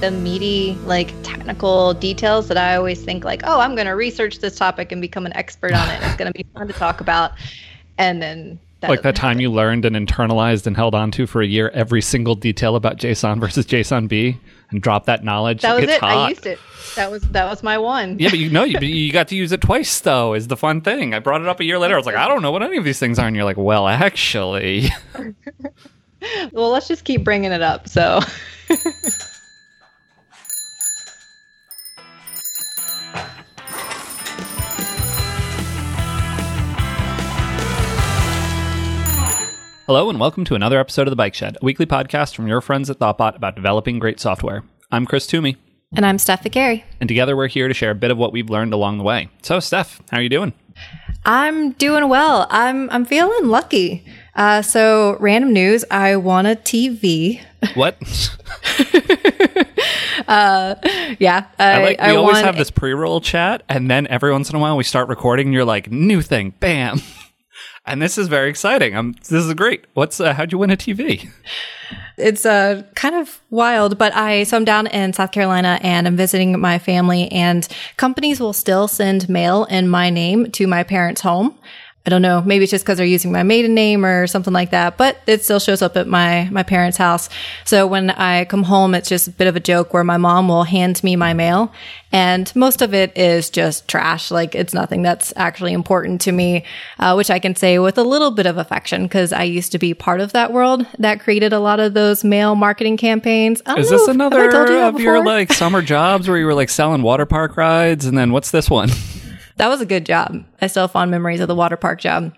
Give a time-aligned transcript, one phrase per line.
[0.00, 4.38] the meaty, like technical details that I always think like, oh, I'm going to research
[4.40, 6.02] this topic and become an expert on it.
[6.02, 7.32] It's going to be fun to talk about.
[7.98, 9.40] And then that like that time happen.
[9.40, 12.98] you learned and internalized and held on to for a year every single detail about
[12.98, 14.38] JSON versus JSONB
[14.70, 15.62] and drop that knowledge.
[15.62, 16.00] That was it.
[16.00, 16.10] Hot.
[16.10, 16.58] I used it.
[16.94, 18.18] That was that was my one.
[18.18, 20.34] Yeah, but you know, you, you got to use it twice though.
[20.34, 21.14] Is the fun thing.
[21.14, 21.94] I brought it up a year later.
[21.94, 23.56] I was like, I don't know what any of these things are, and you're like,
[23.56, 24.88] well, actually.
[26.52, 27.88] well, let's just keep bringing it up.
[27.88, 28.20] So.
[39.86, 42.60] Hello, and welcome to another episode of The Bike Shed, a weekly podcast from your
[42.60, 44.64] friends at Thoughtbot about developing great software.
[44.90, 45.58] I'm Chris Toomey.
[45.94, 46.82] And I'm Steph Viccari.
[47.00, 49.28] And together we're here to share a bit of what we've learned along the way.
[49.42, 50.54] So, Steph, how are you doing?
[51.24, 52.48] I'm doing well.
[52.50, 54.04] I'm I'm feeling lucky.
[54.34, 57.40] Uh, so, random news: I won a TV.
[57.74, 57.96] What?
[60.26, 60.74] uh,
[61.20, 61.98] yeah, I, I like.
[62.00, 64.82] We I always have this pre-roll chat, and then every once in a while we
[64.82, 67.00] start recording, and you're like, "New thing, bam."
[67.86, 68.96] And this is very exciting.
[68.96, 69.84] Um, this is great.
[69.94, 71.28] What's uh, how'd you win a TV?
[72.16, 76.16] It's uh, kind of wild, but I so I'm down in South Carolina and I'm
[76.16, 81.20] visiting my family, and companies will still send mail in my name to my parents'
[81.20, 81.58] home.
[82.06, 82.40] I don't know.
[82.40, 85.42] Maybe it's just because they're using my maiden name or something like that, but it
[85.42, 87.28] still shows up at my, my parents' house.
[87.64, 90.46] So when I come home, it's just a bit of a joke where my mom
[90.46, 91.72] will hand me my mail
[92.12, 94.30] and most of it is just trash.
[94.30, 96.64] Like it's nothing that's actually important to me,
[97.00, 99.78] uh, which I can say with a little bit of affection because I used to
[99.78, 103.62] be part of that world that created a lot of those mail marketing campaigns.
[103.76, 107.26] Is this another you of your like summer jobs where you were like selling water
[107.26, 108.06] park rides?
[108.06, 108.90] And then what's this one?
[109.56, 110.44] that was a good job.
[110.60, 112.32] I still have fond memories of the water park job.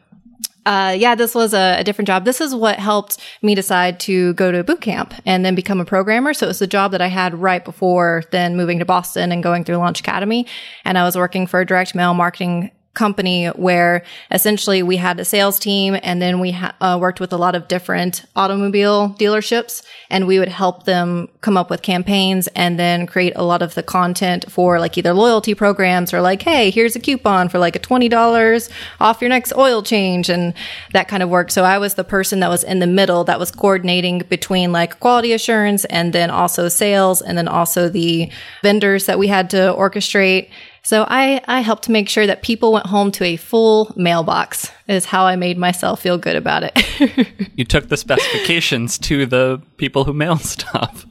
[0.66, 2.26] Uh, yeah, this was a, a, different job.
[2.26, 5.84] This is what helped me decide to go to boot camp and then become a
[5.84, 6.34] programmer.
[6.34, 9.42] So it was the job that I had right before then moving to Boston and
[9.42, 10.46] going through Launch Academy.
[10.84, 15.24] And I was working for a direct mail marketing company where essentially we had a
[15.24, 19.84] sales team and then we ha- uh, worked with a lot of different automobile dealerships
[20.10, 23.74] and we would help them come up with campaigns and then create a lot of
[23.74, 27.76] the content for like either loyalty programs or like, hey, here's a coupon for like
[27.76, 28.70] a $20
[29.00, 30.52] off your next oil change and
[30.92, 31.50] that kind of work.
[31.50, 34.98] So I was the person that was in the middle that was coordinating between like
[34.98, 38.30] quality assurance and then also sales and then also the
[38.62, 40.50] vendors that we had to orchestrate
[40.88, 45.04] so I, I helped make sure that people went home to a full mailbox is
[45.04, 47.50] how I made myself feel good about it.
[47.56, 51.04] you took the specifications to the people who mail stuff.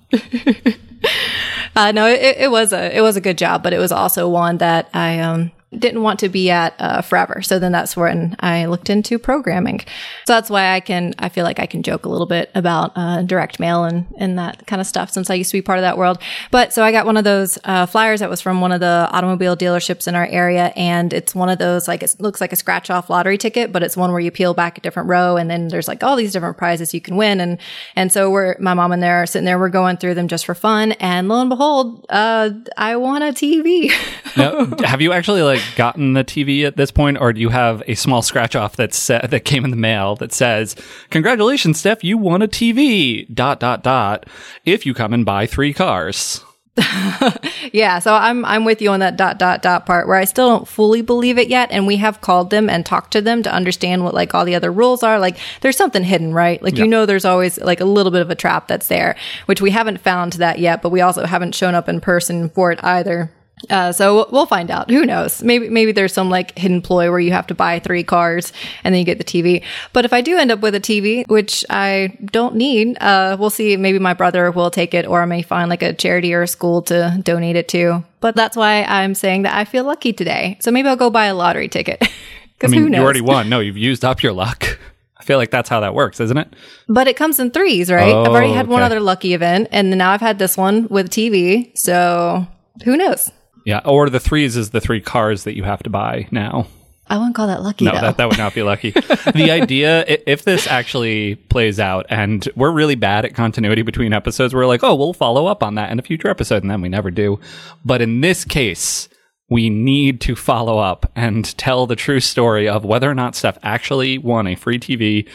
[1.76, 4.28] uh, no, it, it, was a it was a good job, but it was also
[4.28, 7.41] one that I um didn't want to be at uh, forever.
[7.41, 9.81] So then that's when I looked into programming.
[10.25, 12.94] So that's why I can, I feel like I can joke a little bit about
[12.95, 15.78] uh, direct mail and, and that kind of stuff since I used to be part
[15.78, 16.19] of that world.
[16.51, 19.09] But so I got one of those uh, flyers that was from one of the
[19.11, 20.72] automobile dealerships in our area.
[20.78, 23.84] And it's one of those, like, it looks like a scratch off lottery ticket, but
[23.84, 26.31] it's one where you peel back a different row and then there's like all these
[26.31, 27.41] different prizes you can win.
[27.41, 27.57] And,
[27.97, 30.45] and so we're, my mom and there are sitting there, we're going through them just
[30.45, 30.94] for fun.
[30.94, 33.91] And lo and behold, uh, I won a TV.
[34.38, 37.50] now, have you actually like, like gotten the TV at this point, or do you
[37.50, 40.75] have a small scratch off that sa- that came in the mail that says,
[41.09, 44.25] "Congratulations, Steph, you won a TV." Dot dot dot.
[44.66, 46.44] If you come and buy three cars.
[47.73, 50.47] yeah, so I'm I'm with you on that dot dot dot part where I still
[50.47, 53.51] don't fully believe it yet, and we have called them and talked to them to
[53.51, 55.19] understand what like all the other rules are.
[55.19, 56.62] Like, there's something hidden, right?
[56.62, 59.16] Like, you know, there's always like a little bit of a trap that's there,
[59.47, 62.72] which we haven't found that yet, but we also haven't shown up in person for
[62.72, 63.31] it either.
[63.69, 64.90] Uh, so we'll find out.
[64.90, 65.41] Who knows?
[65.41, 68.53] Maybe maybe there's some like hidden ploy where you have to buy three cars
[68.84, 69.63] and then you get the TV.
[69.94, 73.50] But if I do end up with a TV, which I don't need, uh, we'll
[73.50, 73.75] see.
[73.75, 76.47] Maybe my brother will take it, or I may find like a charity or a
[76.47, 78.03] school to donate it to.
[78.19, 80.57] But that's why I'm saying that I feel lucky today.
[80.62, 82.01] So maybe I'll go buy a lottery ticket.
[82.63, 83.50] I mean, you already won.
[83.50, 84.79] No, you've used up your luck.
[85.17, 86.53] I feel like that's how that works, isn't it?
[86.88, 88.13] But it comes in threes, right?
[88.13, 88.73] Oh, I've already had okay.
[88.73, 91.76] one other lucky event, and now I've had this one with TV.
[91.78, 92.47] So
[92.84, 93.32] who knows?
[93.67, 96.67] Yeah, or the threes is the three cars that you have to buy now.
[97.05, 97.84] I wouldn't call that lucky.
[97.84, 98.91] No, that, that would not be lucky.
[98.91, 104.55] the idea, if this actually plays out, and we're really bad at continuity between episodes,
[104.55, 106.87] we're like, oh, we'll follow up on that in a future episode, and then we
[106.87, 107.41] never do.
[107.84, 109.09] But in this case,
[109.49, 113.58] we need to follow up and tell the true story of whether or not Steph
[113.63, 115.28] actually won a free TV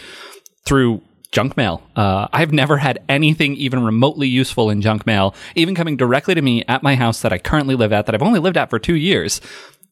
[0.64, 1.02] through
[1.32, 1.82] junk mail.
[1.96, 6.43] Uh, I've never had anything even remotely useful in junk mail, even coming directly to
[6.43, 8.79] me at my house that I currently live at, that I've only lived at for
[8.79, 9.40] two years.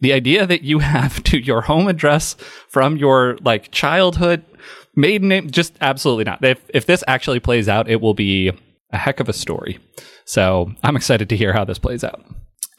[0.01, 2.37] The idea that you have to your home address
[2.69, 4.45] from your like childhood
[4.95, 6.45] maiden name, just absolutely not.
[6.45, 8.53] If if this actually plays out, it will be
[8.93, 9.79] a heck of a story.
[10.25, 12.23] So I'm excited to hear how this plays out.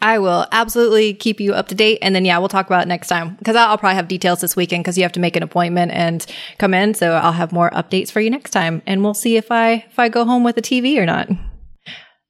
[0.02, 2.00] I will absolutely keep you up to date.
[2.02, 4.56] And then, yeah, we'll talk about it next time because I'll, probably have details this
[4.56, 6.26] weekend because you have to make an appointment and
[6.58, 6.94] come in.
[6.94, 10.00] So I'll have more updates for you next time and we'll see if I, if
[10.00, 11.30] I go home with a TV or not.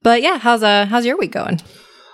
[0.01, 1.59] But yeah, how's, uh, how's your week going?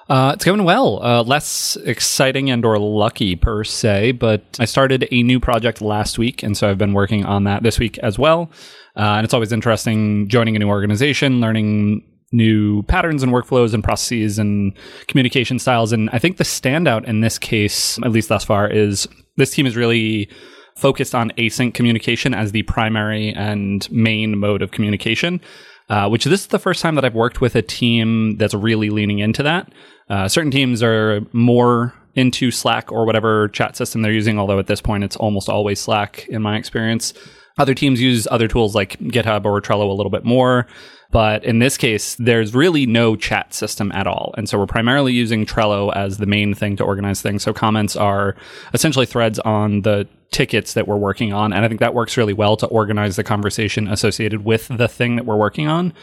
[0.09, 1.03] Uh, it's going well.
[1.03, 6.17] Uh, less exciting and or lucky per se, but I started a new project last
[6.17, 8.49] week, and so I've been working on that this week as well.
[8.95, 13.83] Uh, and it's always interesting joining a new organization, learning new patterns and workflows and
[13.83, 14.73] processes and
[15.07, 15.93] communication styles.
[15.93, 19.07] And I think the standout in this case, at least thus far, is
[19.37, 20.29] this team is really
[20.75, 25.41] focused on async communication as the primary and main mode of communication.
[25.89, 28.89] Uh, which this is the first time that I've worked with a team that's really
[28.89, 29.71] leaning into that.
[30.09, 34.67] Uh, certain teams are more into Slack or whatever chat system they're using, although at
[34.67, 37.13] this point it's almost always Slack in my experience.
[37.57, 40.67] Other teams use other tools like GitHub or Trello a little bit more.
[41.11, 44.33] But in this case, there's really no chat system at all.
[44.37, 47.43] And so we're primarily using Trello as the main thing to organize things.
[47.43, 48.35] So comments are
[48.73, 51.53] essentially threads on the tickets that we're working on.
[51.53, 55.15] And I think that works really well to organize the conversation associated with the thing
[55.15, 55.93] that we're working on.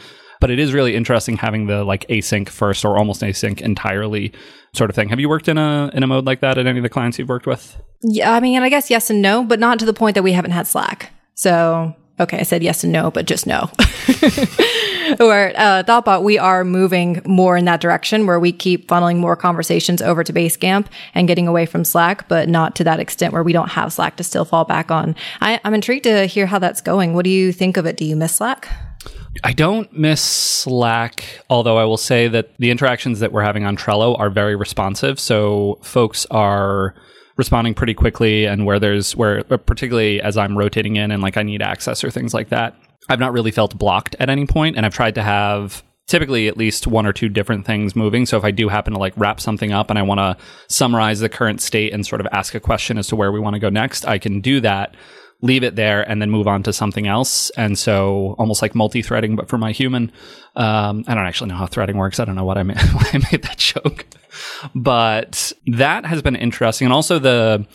[0.41, 4.33] But it is really interesting having the like async first or almost async entirely
[4.73, 5.09] sort of thing.
[5.09, 7.17] Have you worked in a in a mode like that at any of the clients
[7.17, 7.81] you've worked with?
[8.01, 10.33] Yeah, I mean, I guess yes and no, but not to the point that we
[10.33, 11.11] haven't had Slack.
[11.35, 13.69] So okay, I said yes and no, but just no.
[15.19, 19.35] or uh, Thoughtbot, we are moving more in that direction where we keep funneling more
[19.35, 23.43] conversations over to Basecamp and getting away from Slack, but not to that extent where
[23.43, 25.15] we don't have Slack to still fall back on.
[25.41, 27.13] I, I'm intrigued to hear how that's going.
[27.13, 27.97] What do you think of it?
[27.97, 28.67] Do you miss Slack?
[29.43, 33.75] I don't miss Slack, although I will say that the interactions that we're having on
[33.75, 35.19] Trello are very responsive.
[35.19, 36.95] So folks are
[37.37, 41.37] responding pretty quickly and where there's where uh, particularly as I'm rotating in and like
[41.37, 42.75] I need access or things like that.
[43.09, 46.57] I've not really felt blocked at any point and I've tried to have typically at
[46.57, 48.25] least one or two different things moving.
[48.25, 50.37] So if I do happen to like wrap something up and I want to
[50.69, 53.55] summarize the current state and sort of ask a question as to where we want
[53.55, 54.95] to go next, I can do that
[55.45, 57.51] leave it there and then move on to something else.
[57.51, 60.11] And so almost like multi-threading, but for my human.
[60.55, 62.19] Um, I don't actually know how threading works.
[62.19, 64.05] I don't know what I made, why I made that joke,
[64.73, 66.85] but that has been interesting.
[66.85, 67.65] And also the,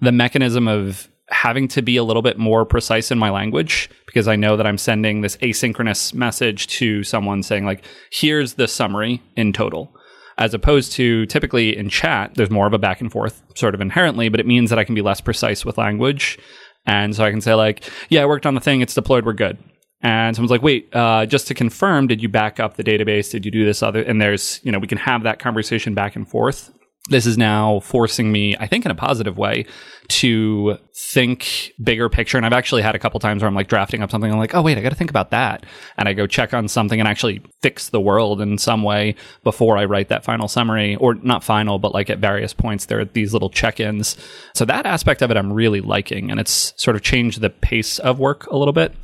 [0.00, 4.28] the mechanism of having to be a little bit more precise in my language because
[4.28, 9.20] I know that I'm sending this asynchronous message to someone saying like, here's the summary
[9.36, 9.92] in total
[10.38, 13.80] as opposed to typically in chat, there's more of a back and forth sort of
[13.80, 16.38] inherently, but it means that I can be less precise with language.
[16.86, 18.80] And so I can say like, yeah, I worked on the thing.
[18.80, 19.24] It's deployed.
[19.24, 19.58] We're good.
[20.02, 23.30] And someone's like, wait, uh, just to confirm, did you back up the database?
[23.30, 24.02] Did you do this other?
[24.02, 26.70] And there's, you know, we can have that conversation back and forth.
[27.08, 29.66] This is now forcing me, I think in a positive way,
[30.08, 30.78] to
[31.12, 32.36] think bigger picture.
[32.36, 34.30] And I've actually had a couple times where I'm like drafting up something.
[34.30, 35.64] I'm like, oh, wait, I got to think about that.
[35.96, 39.14] And I go check on something and actually fix the world in some way
[39.44, 42.98] before I write that final summary or not final, but like at various points, there
[42.98, 44.16] are these little check ins.
[44.54, 46.30] So that aspect of it, I'm really liking.
[46.30, 48.94] And it's sort of changed the pace of work a little bit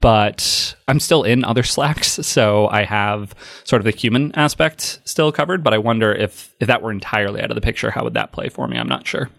[0.00, 3.34] but I'm still in other Slacks, so I have
[3.64, 5.62] sort of the human aspect still covered.
[5.64, 8.32] But I wonder if if that were entirely out of the picture, how would that
[8.32, 8.78] play for me?
[8.78, 9.30] I'm not sure.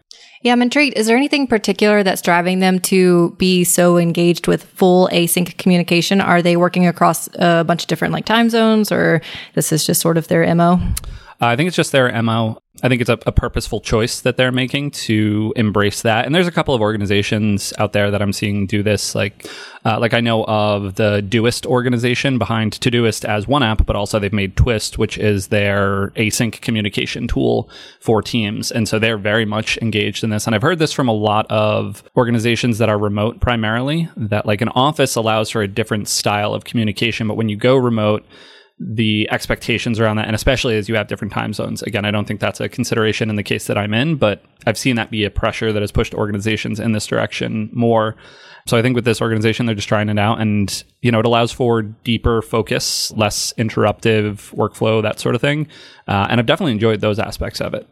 [0.43, 0.97] Yeah, I'm intrigued.
[0.97, 6.21] Is there anything particular that's driving them to be so engaged with full async communication?
[6.21, 9.21] Are they working across a bunch of different like time zones, or
[9.55, 10.79] this is just sort of their mo?
[11.39, 12.59] I think it's just their MO.
[12.81, 16.25] I think it's a, a, purposeful choice that they're making to embrace that.
[16.25, 19.15] And there's a couple of organizations out there that I'm seeing do this.
[19.15, 19.47] Like,
[19.83, 24.19] uh, like I know of the Doist organization behind Todoist as one app, but also
[24.19, 28.71] they've made Twist, which is their async communication tool for teams.
[28.71, 30.45] And so they're very much engaged in this.
[30.45, 34.61] And I've heard this from a lot of organizations that are remote primarily, that like
[34.61, 37.27] an office allows for a different style of communication.
[37.27, 38.23] But when you go remote,
[38.79, 41.81] the expectations around that, and especially as you have different time zones.
[41.81, 44.77] Again, I don't think that's a consideration in the case that I'm in, but I've
[44.77, 48.15] seen that be a pressure that has pushed organizations in this direction more.
[48.67, 51.25] So I think with this organization, they're just trying it out, and you know, it
[51.25, 55.67] allows for deeper focus, less interruptive workflow, that sort of thing.
[56.07, 57.87] Uh, and I've definitely enjoyed those aspects of it.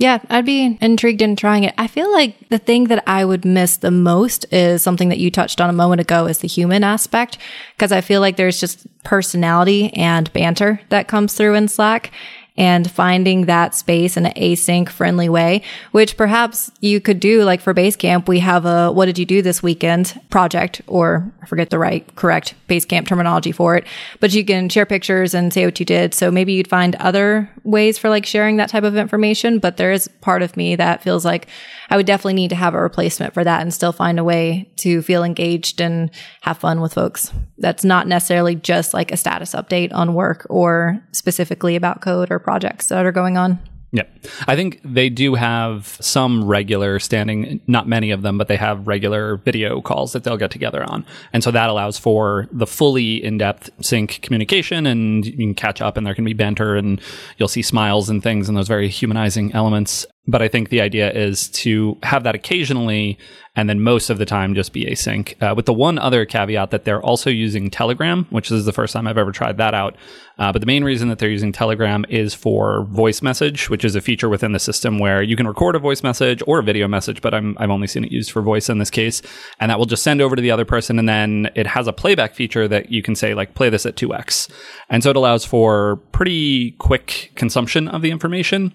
[0.00, 1.74] Yeah, I'd be intrigued in trying it.
[1.76, 5.30] I feel like the thing that I would miss the most is something that you
[5.30, 7.36] touched on a moment ago is the human aspect.
[7.76, 12.12] Cause I feel like there's just personality and banter that comes through in Slack
[12.60, 15.62] and finding that space in an async friendly way,
[15.92, 18.28] which perhaps you could do like for Basecamp.
[18.28, 22.06] We have a what did you do this weekend project, or I forget the right
[22.16, 23.86] correct Basecamp terminology for it,
[24.20, 26.12] but you can share pictures and say what you did.
[26.12, 29.90] So maybe you'd find other ways for like sharing that type of information, but there
[29.90, 31.48] is part of me that feels like
[31.88, 34.70] I would definitely need to have a replacement for that and still find a way
[34.76, 36.10] to feel engaged and
[36.42, 37.32] have fun with folks.
[37.58, 42.38] That's not necessarily just like a status update on work or specifically about code or
[42.50, 43.60] projects that are going on.
[43.92, 44.02] Yeah.
[44.48, 48.88] I think they do have some regular standing, not many of them, but they have
[48.88, 51.06] regular video calls that they'll get together on.
[51.32, 55.80] And so that allows for the fully in depth sync communication and you can catch
[55.80, 57.00] up and there can be banter and
[57.36, 60.06] you'll see smiles and things and those very humanizing elements.
[60.26, 63.18] But I think the idea is to have that occasionally
[63.56, 65.34] and then most of the time just be async.
[65.42, 68.92] Uh, with the one other caveat that they're also using Telegram, which is the first
[68.92, 69.96] time I've ever tried that out.
[70.38, 73.96] Uh, but the main reason that they're using Telegram is for voice message, which is
[73.96, 76.86] a feature within the system where you can record a voice message or a video
[76.86, 79.20] message, but I'm, I've only seen it used for voice in this case.
[79.58, 80.98] And that will just send over to the other person.
[80.98, 83.96] And then it has a playback feature that you can say, like, play this at
[83.96, 84.48] 2x.
[84.88, 88.72] And so it allows for pretty quick consumption of the information.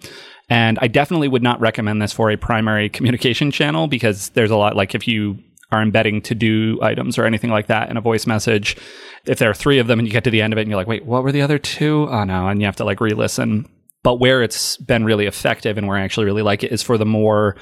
[0.49, 4.57] And I definitely would not recommend this for a primary communication channel because there's a
[4.57, 5.39] lot, like if you
[5.71, 8.77] are embedding to do items or anything like that in a voice message,
[9.25, 10.69] if there are three of them and you get to the end of it and
[10.69, 12.07] you're like, wait, what were the other two?
[12.09, 12.47] Oh no.
[12.47, 13.67] And you have to like re listen.
[14.03, 16.97] But where it's been really effective and where I actually really like it is for
[16.97, 17.55] the more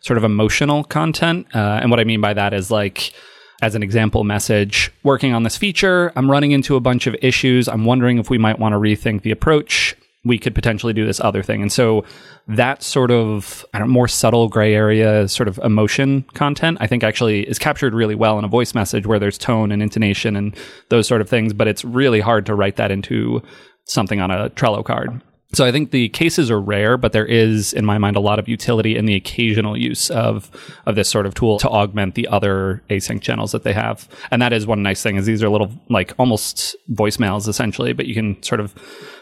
[0.00, 1.46] sort of emotional content.
[1.54, 3.12] Uh, and what I mean by that is like,
[3.60, 7.68] as an example message, working on this feature, I'm running into a bunch of issues.
[7.68, 11.20] I'm wondering if we might want to rethink the approach we could potentially do this
[11.20, 11.62] other thing.
[11.62, 12.04] And so
[12.46, 17.48] that sort of know, more subtle gray area sort of emotion content, I think actually
[17.48, 20.54] is captured really well in a voice message where there's tone and intonation and
[20.90, 21.52] those sort of things.
[21.52, 23.42] But it's really hard to write that into
[23.86, 25.22] something on a Trello card.
[25.52, 28.38] So I think the cases are rare, but there is, in my mind, a lot
[28.38, 30.50] of utility in the occasional use of
[30.86, 34.08] of this sort of tool to augment the other async channels that they have.
[34.30, 38.06] And that is one nice thing is these are little like almost voicemails essentially, but
[38.06, 38.74] you can sort of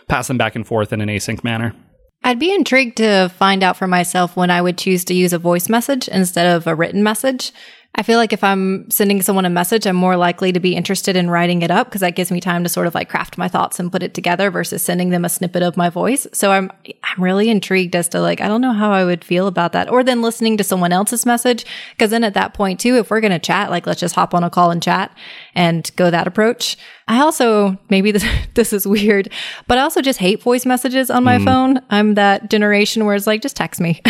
[0.09, 1.75] pass them back and forth in an async manner.
[2.25, 5.39] I'd be intrigued to find out for myself when I would choose to use a
[5.39, 7.53] voice message instead of a written message.
[7.99, 11.17] I feel like if I'm sending someone a message, I'm more likely to be interested
[11.17, 13.49] in writing it up because that gives me time to sort of like craft my
[13.49, 16.25] thoughts and put it together versus sending them a snippet of my voice.
[16.33, 16.71] So I'm
[17.03, 19.91] I'm really intrigued as to like I don't know how I would feel about that.
[19.91, 23.21] Or then listening to someone else's message because then at that point too, if we're
[23.21, 25.13] going to chat, like let's just hop on a call and chat
[25.59, 26.77] and go that approach.
[27.09, 28.25] I also, maybe this,
[28.55, 29.31] this is weird,
[29.67, 31.45] but I also just hate voice messages on my mm.
[31.45, 31.81] phone.
[31.91, 34.01] I'm that generation where it's like, just text me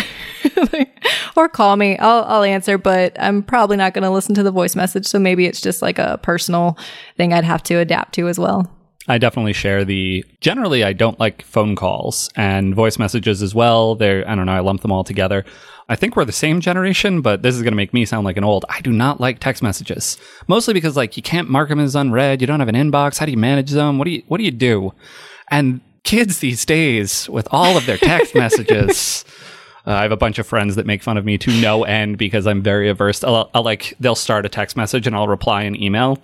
[1.37, 1.97] or call me.
[1.97, 5.07] I'll, I'll answer, but I'm probably not going to listen to the voice message.
[5.07, 6.79] So maybe it's just like a personal
[7.17, 8.71] thing I'd have to adapt to as well.
[9.11, 13.95] I definitely share the generally I don't like phone calls and voice messages as well.
[13.95, 15.47] They're I don't know, I lump them all together.
[15.89, 18.37] I think we're the same generation, but this is going to make me sound like
[18.37, 18.65] an old.
[18.69, 20.19] I do not like text messages.
[20.47, 23.27] Mostly because like you can't mark them as unread, you don't have an inbox, how
[23.27, 23.99] do you manage them?
[23.99, 24.93] What do you what do you do?
[25.51, 29.25] And kids these days with all of their text messages
[29.89, 32.19] uh, I have a bunch of friends that make fun of me to no end
[32.19, 33.25] because I'm very averse.
[33.25, 36.19] I'll, I'll, like they'll start a text message and I'll reply an email,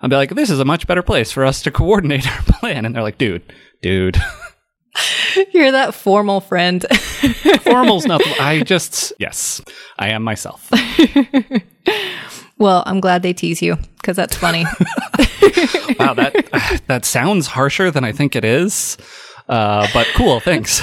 [0.00, 2.86] I'll be like, this is a much better place for us to coordinate our plan.
[2.86, 3.52] And they're like, dude,
[3.82, 4.16] dude.
[5.52, 6.84] You're that formal friend.
[7.62, 8.20] Formal's not.
[8.40, 9.62] I just yes,
[9.98, 10.70] I am myself.
[12.58, 14.64] well, I'm glad they tease you because that's funny.
[15.98, 18.98] wow, that that sounds harsher than I think it is.
[19.48, 20.82] Uh, but cool, thanks.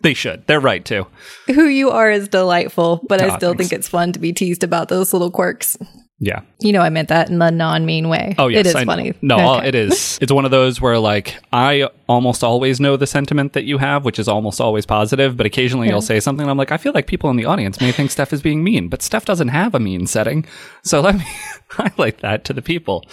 [0.00, 0.46] they should.
[0.46, 1.06] They're right too.
[1.46, 3.68] Who you are is delightful, but oh, I still thanks.
[3.68, 5.76] think it's fun to be teased about those little quirks.
[6.22, 6.42] Yeah.
[6.60, 8.34] You know, I meant that in the non mean way.
[8.36, 8.60] Oh, yes.
[8.60, 9.14] It is I, funny.
[9.22, 9.68] No, okay.
[9.68, 10.18] it is.
[10.30, 14.04] It's one of those where, like, I almost always know the sentiment that you have,
[14.04, 15.94] which is almost always positive, but occasionally yeah.
[15.94, 16.46] you'll say something.
[16.46, 18.88] I'm like, I feel like people in the audience may think Steph is being mean,
[18.88, 20.44] but Steph doesn't have a mean setting.
[20.84, 21.24] So let me
[21.68, 23.06] highlight that to the people.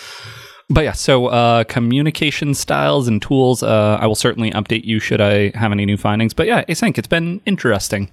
[0.70, 5.22] But yeah, so uh, communication styles and tools, uh, I will certainly update you should
[5.22, 6.34] I have any new findings.
[6.34, 8.10] But yeah, async, it's been interesting.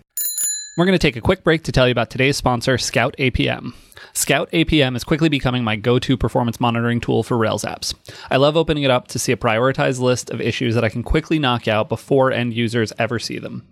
[0.77, 3.73] We're going to take a quick break to tell you about today's sponsor, Scout APM.
[4.17, 7.95] Scout APM is quickly becoming my go to performance monitoring tool for Rails apps.
[8.31, 11.03] I love opening it up to see a prioritized list of issues that I can
[11.03, 13.67] quickly knock out before end users ever see them.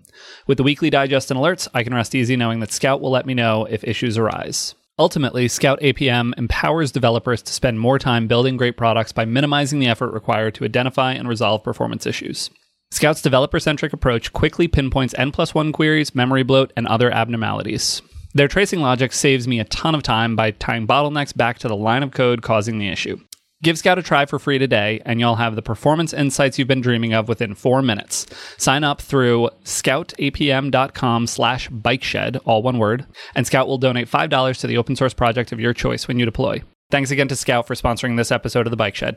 [0.49, 3.25] With the weekly digest and alerts, I can rest easy knowing that Scout will let
[3.25, 4.75] me know if issues arise.
[4.99, 9.87] Ultimately, Scout APM empowers developers to spend more time building great products by minimizing the
[9.87, 12.51] effort required to identify and resolve performance issues.
[12.91, 18.03] Scout's developer centric approach quickly pinpoints N plus 1 queries, memory bloat, and other abnormalities.
[18.35, 21.77] Their tracing logic saves me a ton of time by tying bottlenecks back to the
[21.77, 23.19] line of code causing the issue.
[23.63, 26.81] Give Scout a try for free today, and you'll have the performance insights you've been
[26.81, 28.27] dreaming of within four minutes.
[28.57, 34.67] Sign up through scoutapm.com slash bikeshed, all one word, and Scout will donate $5 to
[34.67, 36.63] the open source project of your choice when you deploy.
[36.91, 39.17] Thanks again to Scout for sponsoring this episode of The Bike Shed.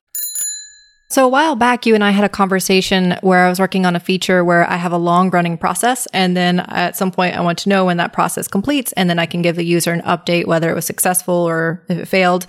[1.08, 3.96] So a while back, you and I had a conversation where I was working on
[3.96, 6.08] a feature where I have a long running process.
[6.08, 8.92] And then at some point, I want to know when that process completes.
[8.94, 11.98] And then I can give the user an update, whether it was successful or if
[12.00, 12.48] it failed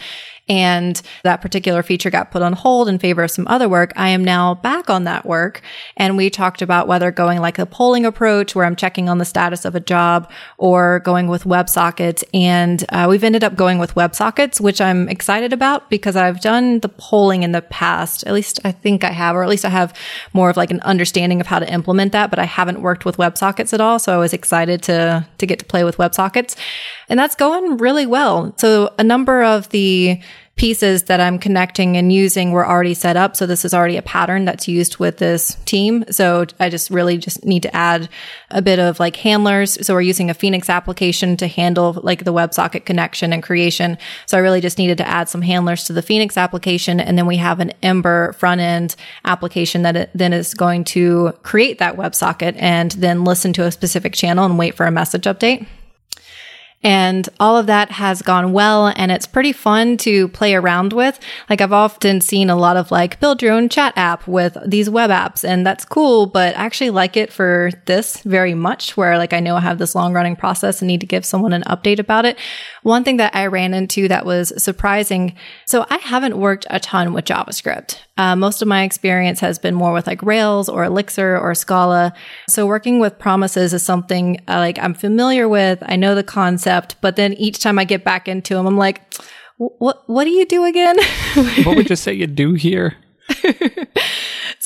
[0.48, 3.92] and that particular feature got put on hold in favor of some other work.
[3.96, 5.60] I am now back on that work.
[5.96, 9.24] And we talked about whether going like a polling approach where I'm checking on the
[9.24, 12.22] status of a job or going with WebSockets.
[12.32, 16.80] And uh, we've ended up going with WebSockets, which I'm excited about because I've done
[16.80, 18.24] the polling in the past.
[18.24, 19.96] At least I think I have, or at least I have
[20.32, 23.16] more of like an understanding of how to implement that, but I haven't worked with
[23.16, 23.98] WebSockets at all.
[23.98, 26.56] So I was excited to, to get to play with WebSockets.
[27.08, 28.54] And that's going really well.
[28.56, 30.20] So a number of the
[30.56, 33.36] pieces that I'm connecting and using were already set up.
[33.36, 36.04] So this is already a pattern that's used with this team.
[36.10, 38.08] So I just really just need to add
[38.50, 39.86] a bit of like handlers.
[39.86, 43.98] So we're using a Phoenix application to handle like the WebSocket connection and creation.
[44.24, 47.00] So I really just needed to add some handlers to the Phoenix application.
[47.00, 48.96] And then we have an Ember front end
[49.26, 54.14] application that then is going to create that WebSocket and then listen to a specific
[54.14, 55.66] channel and wait for a message update.
[56.86, 61.18] And all of that has gone well and it's pretty fun to play around with.
[61.50, 64.88] Like I've often seen a lot of like build your own chat app with these
[64.88, 69.18] web apps and that's cool, but I actually like it for this very much where
[69.18, 71.64] like I know I have this long running process and need to give someone an
[71.64, 72.38] update about it.
[72.84, 75.34] One thing that I ran into that was surprising.
[75.64, 77.98] So I haven't worked a ton with JavaScript.
[78.18, 82.14] Uh, most of my experience has been more with like Rails or Elixir or Scala.
[82.48, 85.82] So working with promises is something uh, like I'm familiar with.
[85.86, 89.02] I know the concept, but then each time I get back into them, I'm like,
[89.58, 90.96] what, what do you do again?
[91.64, 92.96] what would you say you do here?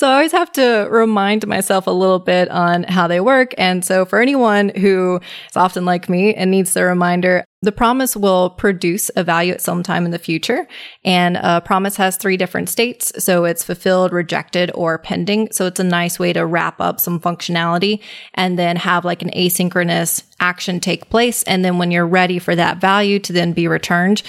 [0.01, 3.53] So I always have to remind myself a little bit on how they work.
[3.59, 8.17] And so for anyone who is often like me and needs the reminder, the promise
[8.17, 10.67] will produce a value at some time in the future.
[11.05, 13.23] And a promise has three different states.
[13.23, 15.51] So it's fulfilled, rejected, or pending.
[15.51, 18.01] So it's a nice way to wrap up some functionality
[18.33, 21.43] and then have like an asynchronous action take place.
[21.43, 24.23] And then when you're ready for that value to then be returned,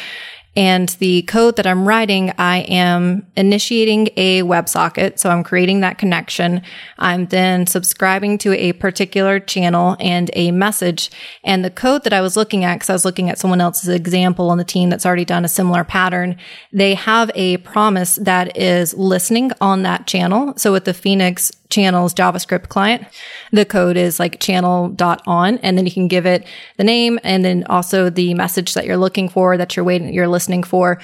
[0.54, 5.18] and the code that I'm writing, I am initiating a WebSocket.
[5.18, 6.60] So I'm creating that connection.
[6.98, 11.10] I'm then subscribing to a particular channel and a message.
[11.42, 13.88] And the code that I was looking at, because I was looking at someone else's
[13.88, 16.36] example on the team that's already done a similar pattern,
[16.72, 20.52] they have a promise that is listening on that channel.
[20.58, 23.04] So with the Phoenix channel's JavaScript client.
[23.50, 27.64] The code is like channel.on and then you can give it the name and then
[27.64, 31.00] also the message that you're looking for that you're waiting, you're listening for.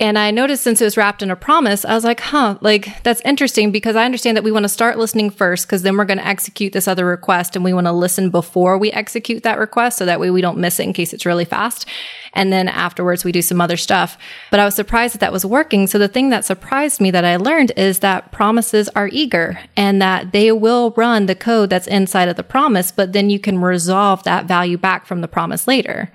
[0.00, 3.00] And I noticed since it was wrapped in a promise, I was like, huh, like
[3.04, 6.04] that's interesting because I understand that we want to start listening first because then we're
[6.04, 9.56] going to execute this other request and we want to listen before we execute that
[9.56, 9.98] request.
[9.98, 11.86] So that way we don't miss it in case it's really fast.
[12.32, 14.18] And then afterwards we do some other stuff.
[14.50, 15.86] But I was surprised that that was working.
[15.86, 20.02] So the thing that surprised me that I learned is that promises are eager and
[20.02, 23.60] that they will run the code that's inside of the promise, but then you can
[23.60, 26.10] resolve that value back from the promise later.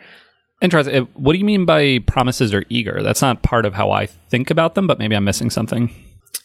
[0.61, 1.07] Interesting.
[1.13, 3.01] What do you mean by promises are eager?
[3.01, 5.89] That's not part of how I think about them, but maybe I'm missing something.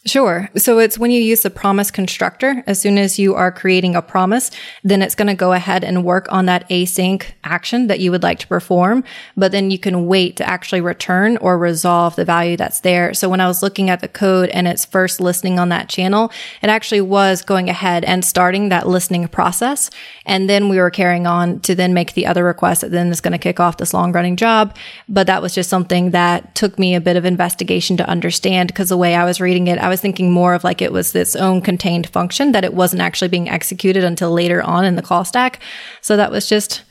[0.07, 0.51] Sure.
[0.55, 4.03] So it's when you use the promise constructor, as soon as you are creating a
[4.03, 4.51] promise,
[4.83, 8.21] then it's going to go ahead and work on that async action that you would
[8.21, 9.03] like to perform.
[9.35, 13.15] But then you can wait to actually return or resolve the value that's there.
[13.15, 16.31] So when I was looking at the code and it's first listening on that channel,
[16.61, 19.89] it actually was going ahead and starting that listening process.
[20.27, 23.21] And then we were carrying on to then make the other request that then is
[23.21, 24.77] going to kick off this long running job.
[25.09, 28.89] But that was just something that took me a bit of investigation to understand because
[28.89, 31.35] the way I was reading it, I was thinking more of like it was its
[31.35, 35.25] own contained function that it wasn't actually being executed until later on in the call
[35.25, 35.61] stack.
[36.01, 36.83] So that was just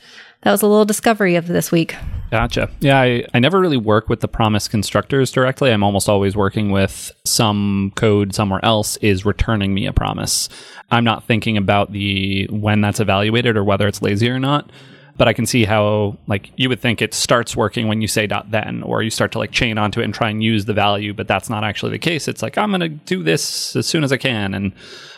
[0.43, 1.97] that was a little discovery of this week.
[2.31, 2.69] Gotcha.
[2.81, 5.71] Yeah, I, I never really work with the promise constructors directly.
[5.71, 10.49] I'm almost always working with some code somewhere else is returning me a promise.
[10.91, 14.71] I'm not thinking about the when that's evaluated or whether it's lazy or not
[15.17, 18.27] but I can see how like you would think it starts working when you say
[18.27, 20.75] dot then, or you start to like chain onto it and try and use the
[20.75, 22.29] value, but that's not actually the case.
[22.29, 24.73] It's like I'm going to do this as soon as I can, and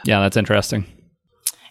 [0.05, 0.87] yeah, that's interesting.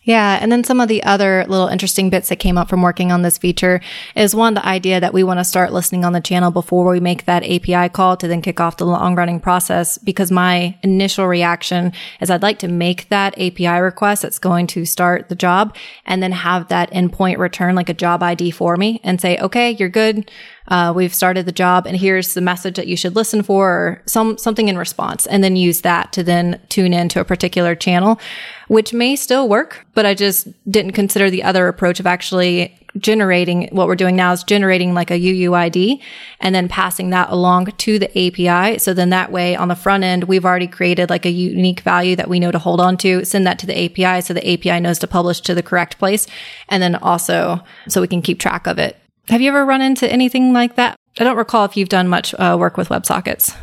[0.05, 0.37] Yeah.
[0.39, 3.23] And then some of the other little interesting bits that came up from working on
[3.23, 3.81] this feature
[4.15, 6.99] is one, the idea that we want to start listening on the channel before we
[6.99, 9.97] make that API call to then kick off the long running process.
[9.97, 11.91] Because my initial reaction
[12.21, 16.21] is I'd like to make that API request that's going to start the job and
[16.21, 19.89] then have that endpoint return like a job ID for me and say, okay, you're
[19.89, 20.29] good
[20.67, 24.01] uh, we've started the job and here's the message that you should listen for or
[24.05, 28.19] some something in response and then use that to then tune into a particular channel
[28.67, 33.67] which may still work but i just didn't consider the other approach of actually generating
[33.71, 36.01] what we're doing now is generating like a uuid
[36.39, 40.03] and then passing that along to the api so then that way on the front
[40.03, 43.25] end we've already created like a unique value that we know to hold on to
[43.25, 46.25] send that to the api so the api knows to publish to the correct place
[46.69, 48.97] and then also so we can keep track of it
[49.27, 50.95] have you ever run into anything like that?
[51.19, 53.55] I don't recall if you've done much uh, work with WebSockets.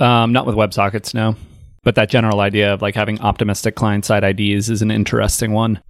[0.00, 1.36] Um, not with WebSockets, no.
[1.84, 5.80] But that general idea of like having optimistic client side IDs is an interesting one.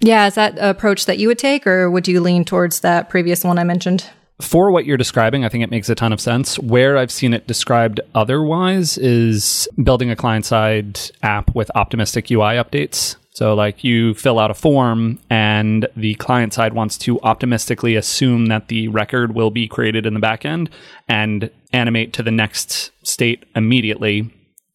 [0.00, 3.44] Yeah, is that approach that you would take, or would you lean towards that previous
[3.44, 4.10] one I mentioned?
[4.40, 6.58] For what you're describing, I think it makes a ton of sense.
[6.58, 12.56] Where I've seen it described otherwise is building a client side app with optimistic UI
[12.56, 13.14] updates.
[13.34, 18.46] So, like, you fill out a form, and the client side wants to optimistically assume
[18.46, 20.68] that the record will be created in the backend
[21.08, 24.30] and animate to the next state immediately.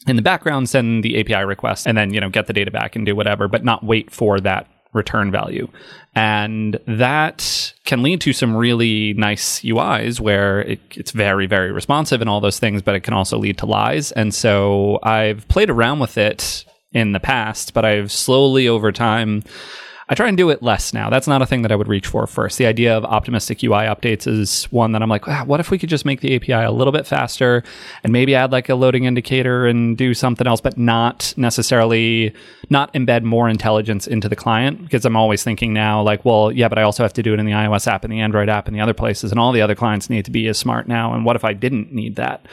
[0.07, 2.95] In the background, send the API request, and then you know get the data back
[2.95, 5.67] and do whatever, but not wait for that return value.
[6.15, 12.21] And that can lead to some really nice UIs where it, it's very, very responsive
[12.21, 14.11] and all those things, but it can also lead to lies.
[14.13, 19.43] And so I've played around with it in the past, but I've slowly over time
[20.09, 21.09] I try and do it less now.
[21.09, 22.57] That's not a thing that I would reach for first.
[22.57, 25.77] The idea of optimistic UI updates is one that I'm like, ah, what if we
[25.77, 27.61] could just make the API a little bit faster
[28.03, 32.33] and maybe add like a loading indicator and do something else, but not necessarily
[32.69, 34.81] not embed more intelligence into the client?
[34.81, 37.39] Because I'm always thinking now, like, well, yeah, but I also have to do it
[37.39, 39.61] in the iOS app and the Android app and the other places, and all the
[39.61, 41.13] other clients need to be as smart now.
[41.13, 42.45] And what if I didn't need that?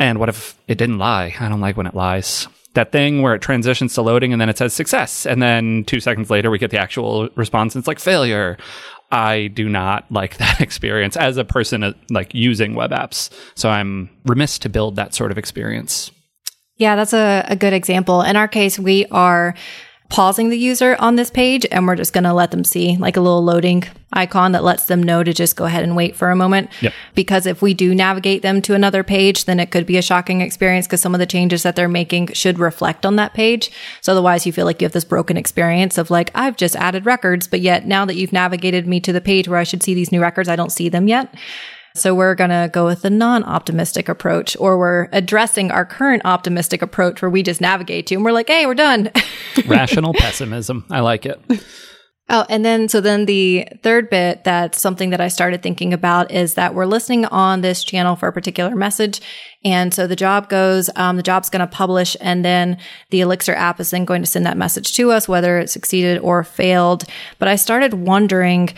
[0.00, 1.36] And what if it didn't lie?
[1.38, 4.48] I don't like when it lies that thing where it transitions to loading and then
[4.48, 5.26] it says success.
[5.26, 8.56] And then two seconds later, we get the actual response and it's like failure.
[9.10, 13.30] I do not like that experience as a person uh, like using web apps.
[13.54, 16.10] So I'm remiss to build that sort of experience.
[16.76, 18.22] Yeah, that's a, a good example.
[18.22, 19.54] In our case, we are
[20.10, 23.16] pausing the user on this page and we're just going to let them see like
[23.16, 26.30] a little loading icon that lets them know to just go ahead and wait for
[26.30, 26.68] a moment.
[26.80, 26.92] Yep.
[27.14, 30.40] Because if we do navigate them to another page, then it could be a shocking
[30.40, 33.70] experience because some of the changes that they're making should reflect on that page.
[34.00, 37.06] So otherwise you feel like you have this broken experience of like, I've just added
[37.06, 39.94] records, but yet now that you've navigated me to the page where I should see
[39.94, 41.32] these new records, I don't see them yet.
[41.94, 46.22] So we're going to go with the non optimistic approach, or we're addressing our current
[46.24, 49.10] optimistic approach where we just navigate to and we're like, hey, we're done.
[49.66, 50.84] Rational pessimism.
[50.90, 51.40] I like it.
[52.32, 56.30] Oh, and then so then the third bit that's something that I started thinking about
[56.30, 59.20] is that we're listening on this channel for a particular message.
[59.64, 62.78] And so the job goes, um, the job's going to publish and then
[63.10, 66.18] the Elixir app is then going to send that message to us, whether it succeeded
[66.20, 67.04] or failed.
[67.40, 68.70] But I started wondering,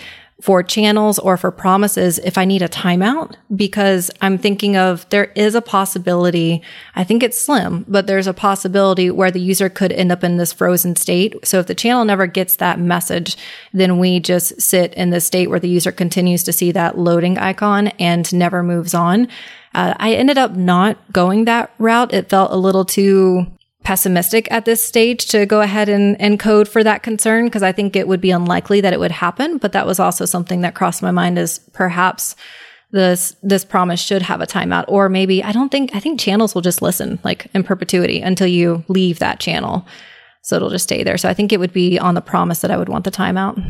[0.42, 5.26] for channels or for promises if I need a timeout because I'm thinking of there
[5.37, 6.62] is a possibility.
[6.96, 10.38] I think it's slim, but there's a possibility where the user could end up in
[10.38, 11.46] this frozen state.
[11.46, 13.37] So if the channel never gets that message,
[13.72, 17.38] then we just sit in the state where the user continues to see that loading
[17.38, 19.28] icon and never moves on.
[19.76, 22.12] Uh, I ended up not going that route.
[22.12, 23.46] It felt a little too
[23.83, 27.73] pessimistic at this stage to go ahead and, and code for that concern because I
[27.73, 29.59] think it would be unlikely that it would happen.
[29.59, 32.37] But that was also something that crossed my mind as perhaps
[32.92, 34.85] this this promise should have a timeout.
[34.88, 38.47] Or maybe I don't think I think channels will just listen like in perpetuity until
[38.47, 39.87] you leave that channel.
[40.42, 41.18] So it'll just stay there.
[41.18, 43.61] So I think it would be on the promise that I would want the timeout.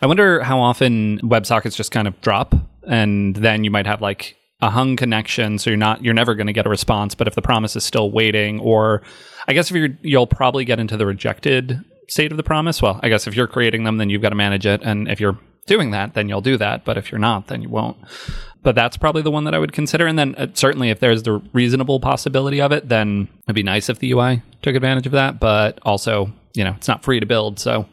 [0.00, 2.54] I wonder how often WebSockets just kind of drop
[2.86, 6.46] and then you might have like a hung connection so you're not you're never going
[6.46, 9.02] to get a response but if the promise is still waiting or
[9.48, 12.80] i guess if you're you'll probably get into the rejected state of the promise.
[12.80, 15.20] Well i guess if you're creating them then you've got to manage it and if
[15.20, 17.96] you're doing that then you'll do that but if you're not then you won't.
[18.62, 21.22] But that's probably the one that i would consider and then uh, certainly if there's
[21.22, 25.12] the reasonable possibility of it then it'd be nice if the ui took advantage of
[25.12, 27.86] that but also you know it's not free to build so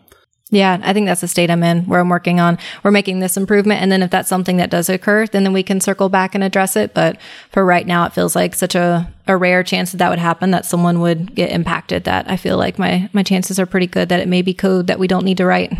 [0.53, 2.59] yeah, I think that's the state I'm in where I'm working on.
[2.83, 3.81] We're making this improvement.
[3.81, 6.43] And then if that's something that does occur, then, then we can circle back and
[6.43, 6.93] address it.
[6.93, 7.17] But
[7.49, 10.51] for right now, it feels like such a, a rare chance that that would happen,
[10.51, 14.09] that someone would get impacted, that I feel like my, my chances are pretty good
[14.09, 15.73] that it may be code that we don't need to write.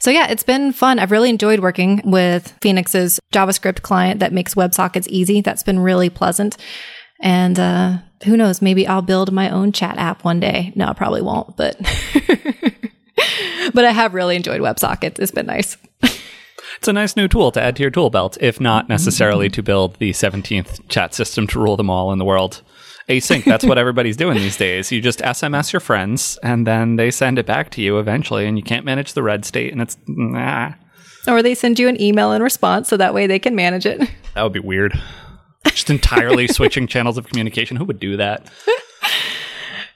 [0.00, 0.98] So yeah, it's been fun.
[0.98, 5.40] I've really enjoyed working with Phoenix's JavaScript client that makes WebSockets easy.
[5.40, 6.56] That's been really pleasant.
[7.20, 8.60] And, uh, who knows?
[8.60, 10.72] Maybe I'll build my own chat app one day.
[10.74, 11.76] No, I probably won't, but
[13.74, 15.18] but I have really enjoyed WebSockets.
[15.18, 15.76] It's been nice.
[16.02, 19.54] it's a nice new tool to add to your tool belt, if not necessarily mm-hmm.
[19.54, 22.62] to build the 17th chat system to rule them all in the world.
[23.08, 24.92] Async, that's what everybody's doing these days.
[24.92, 28.58] You just SMS your friends and then they send it back to you eventually, and
[28.58, 30.74] you can't manage the red state, and it's nah.
[31.26, 34.08] Or they send you an email in response so that way they can manage it.
[34.34, 34.96] That would be weird.
[35.64, 37.76] Just entirely switching channels of communication.
[37.76, 38.48] Who would do that?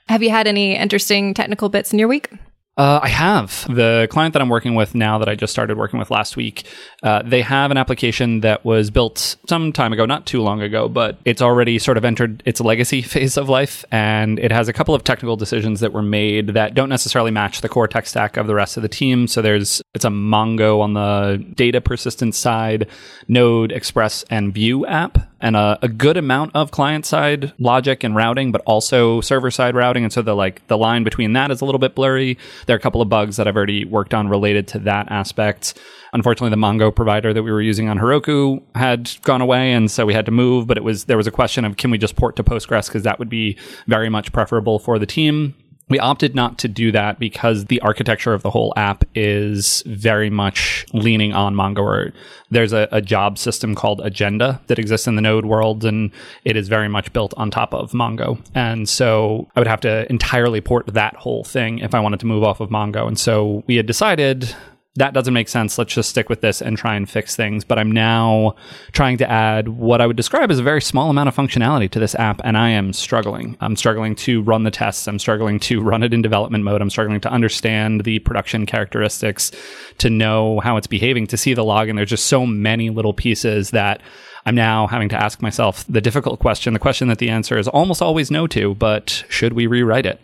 [0.09, 2.29] Have you had any interesting technical bits in your week?
[2.77, 3.67] Uh, I have.
[3.69, 6.67] The client that I'm working with now that I just started working with last week,
[7.03, 10.89] uh, they have an application that was built some time ago, not too long ago,
[10.89, 13.85] but it's already sort of entered its legacy phase of life.
[13.93, 17.61] And it has a couple of technical decisions that were made that don't necessarily match
[17.61, 19.27] the core tech stack of the rest of the team.
[19.27, 22.89] So there's, it's a Mongo on the data persistence side,
[23.29, 28.17] Node, Express, and Vue app and a, a, good amount of client side logic and
[28.17, 30.05] routing, but also server side routing.
[30.05, 32.39] And so the like the line between that is a little bit blurry.
[32.67, 35.79] There are a couple of bugs that I've already worked on related to that aspect.
[36.15, 40.07] Unfortunately, the Mongo provider that we were using on Heroku had gone away, and so
[40.07, 40.67] we had to move.
[40.67, 43.03] But it was there was a question of can we just port to Postgres because
[43.03, 45.55] that would be very much preferable for the team.
[45.93, 50.31] We opted not to do that because the architecture of the whole app is very
[50.31, 52.11] much leaning on Mongo.
[52.51, 56.11] There's a, a, job system called Agenda that exists in the Node world, and
[56.47, 58.41] it is very much built on top of Mongo.
[58.55, 62.27] And so I would have to entirely port that whole thing if I wanted to
[62.27, 63.07] move off of Mongo.
[63.07, 64.57] And so we had decided
[64.97, 65.79] that doesn't make sense.
[65.79, 67.65] Let's just stick with this and try and fix things.
[67.65, 68.57] But I'm now
[68.93, 71.99] trying to add what I would describe as a very small amount of functionality to
[71.99, 73.57] this app, and I am struggling.
[73.61, 75.09] I'm struggling to run the tests.
[75.09, 76.83] I'm struggling to run it in development mode.
[76.83, 79.51] I'm struggling to understand the production characteristics,
[79.99, 81.89] to know how it's behaving, to see the log.
[81.89, 84.03] And there's just so many little pieces that
[84.45, 87.67] I'm now having to ask myself the difficult question, the question that the answer is
[87.69, 90.21] almost always no to, but should we rewrite it?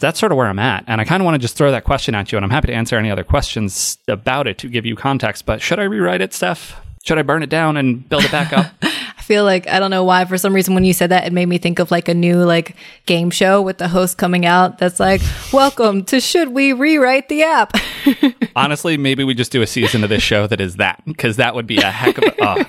[0.00, 0.84] That's sort of where I'm at.
[0.86, 2.68] And I kind of want to just throw that question at you, and I'm happy
[2.68, 5.46] to answer any other questions about it to give you context.
[5.46, 6.80] But should I rewrite it, Steph?
[7.04, 8.72] Should I burn it down and build it back up?
[8.82, 11.32] I feel like I don't know why for some reason when you said that it
[11.32, 12.74] made me think of like a new like
[13.06, 15.20] game show with the host coming out that's like
[15.52, 17.74] welcome to should we rewrite the app
[18.56, 21.54] honestly maybe we just do a season of this show that is that because that
[21.54, 22.64] would be a heck of a uh,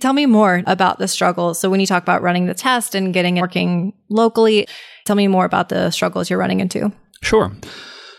[0.00, 1.54] Tell me more about the struggle.
[1.54, 4.66] So when you talk about running the test and getting it working locally,
[5.04, 6.92] tell me more about the struggles you're running into.
[7.22, 7.52] Sure.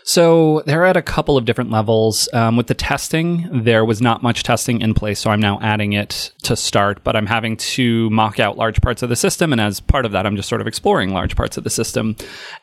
[0.08, 2.28] So they're at a couple of different levels.
[2.32, 5.94] Um, with the testing, there was not much testing in place, so I'm now adding
[5.94, 9.50] it to start, but I'm having to mock out large parts of the system.
[9.50, 12.14] And as part of that, I'm just sort of exploring large parts of the system.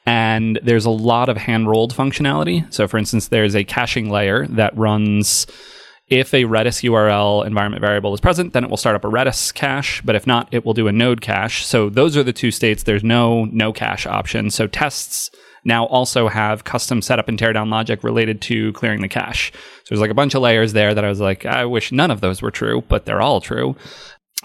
[0.05, 2.73] And there's a lot of hand rolled functionality.
[2.73, 5.45] So, for instance, there's a caching layer that runs
[6.07, 9.53] if a Redis URL environment variable is present, then it will start up a Redis
[9.53, 10.01] cache.
[10.03, 11.65] But if not, it will do a node cache.
[11.65, 12.83] So those are the two states.
[12.83, 14.49] There's no no cache option.
[14.51, 15.29] So tests
[15.65, 19.51] now also have custom setup and teardown logic related to clearing the cache.
[19.53, 22.11] So there's like a bunch of layers there that I was like, I wish none
[22.11, 23.75] of those were true, but they're all true.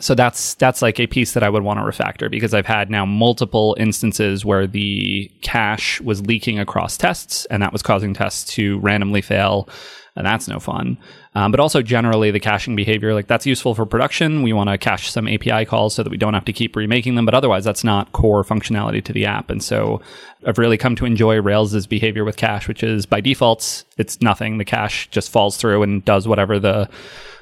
[0.00, 2.88] So that's that's like a piece that I would want to refactor because I've had
[2.88, 8.52] now multiple instances where the cache was leaking across tests and that was causing tests
[8.54, 9.68] to randomly fail
[10.16, 10.98] and that's no fun.
[11.34, 14.42] Um, but also generally the caching behavior, like that's useful for production.
[14.42, 17.14] We want to cache some API calls so that we don't have to keep remaking
[17.14, 19.50] them, but otherwise that's not core functionality to the app.
[19.50, 20.00] And so
[20.46, 24.58] I've really come to enjoy Rails's behavior with cache, which is by default, it's nothing.
[24.58, 26.88] The cache just falls through and does whatever the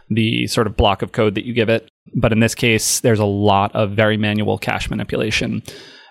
[0.09, 1.91] the sort of block of code that you give it.
[2.15, 5.63] But in this case, there's a lot of very manual cache manipulation.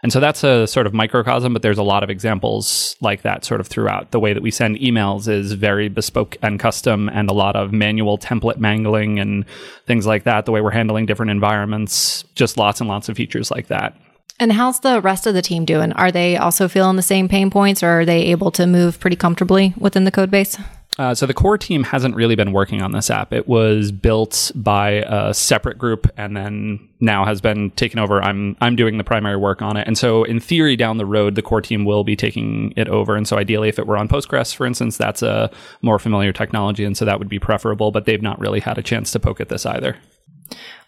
[0.05, 3.43] And so that's a sort of microcosm, but there's a lot of examples like that
[3.43, 4.11] sort of throughout.
[4.11, 7.73] The way that we send emails is very bespoke and custom, and a lot of
[7.73, 9.45] manual template mangling and
[9.87, 10.45] things like that.
[10.45, 13.97] The way we're handling different environments, just lots and lots of features like that.
[14.39, 15.91] And how's the rest of the team doing?
[15.93, 19.15] Are they also feeling the same pain points or are they able to move pretty
[19.15, 20.55] comfortably within the code base?
[20.97, 23.33] Uh, so the core team hasn't really been working on this app.
[23.33, 28.21] It was built by a separate group and then now has been taken over.
[28.21, 29.87] I'm I'm doing the primary work on it.
[29.87, 33.15] And so in theory down the road the core team will be taking it over.
[33.15, 36.85] And so ideally if it were on Postgres for instance, that's a more familiar technology
[36.85, 39.41] and so that would be preferable, but they've not really had a chance to poke
[39.41, 39.97] at this either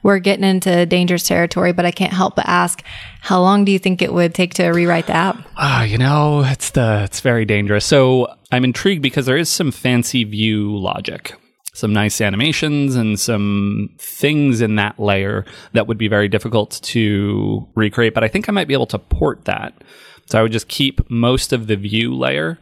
[0.03, 2.83] we're getting into dangerous territory, but I can't help but ask,
[3.21, 5.37] how long do you think it would take to rewrite the app?
[5.57, 7.85] Ah, uh, you know, it's the it's very dangerous.
[7.85, 11.35] So I'm intrigued because there is some fancy view logic.
[11.73, 17.67] Some nice animations and some things in that layer that would be very difficult to
[17.75, 19.83] recreate, but I think I might be able to port that.
[20.25, 22.57] So I would just keep most of the view layer,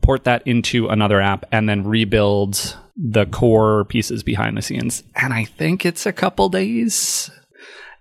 [0.00, 5.02] port that into another app, and then rebuild the core pieces behind the scenes.
[5.14, 7.30] And I think it's a couple days.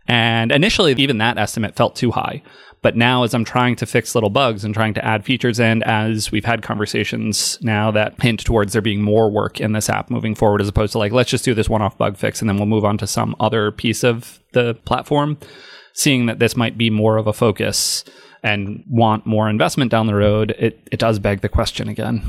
[0.08, 2.42] And initially, even that estimate felt too high.
[2.82, 5.84] But now, as I'm trying to fix little bugs and trying to add features, and
[5.84, 10.10] as we've had conversations now that hint towards there being more work in this app
[10.10, 12.50] moving forward, as opposed to like, let's just do this one off bug fix and
[12.50, 15.38] then we'll move on to some other piece of the platform,
[15.93, 18.04] seeing that this might be more of a focus
[18.43, 22.21] and want more investment down the road, it, it does beg the question again.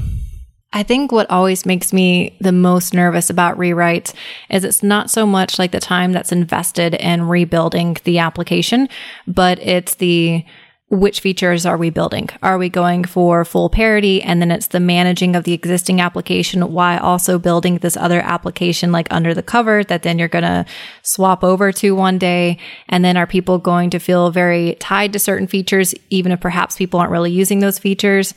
[0.72, 4.14] I think what always makes me the most nervous about rewrites
[4.50, 8.88] is it's not so much like the time that's invested in rebuilding the application,
[9.26, 10.44] but it's the
[10.90, 12.28] which features are we building?
[12.42, 14.20] Are we going for full parity?
[14.22, 18.90] And then it's the managing of the existing application while also building this other application
[18.90, 20.66] like under the cover that then you're going to
[21.02, 22.58] swap over to one day.
[22.88, 26.76] And then are people going to feel very tied to certain features, even if perhaps
[26.76, 28.34] people aren't really using those features?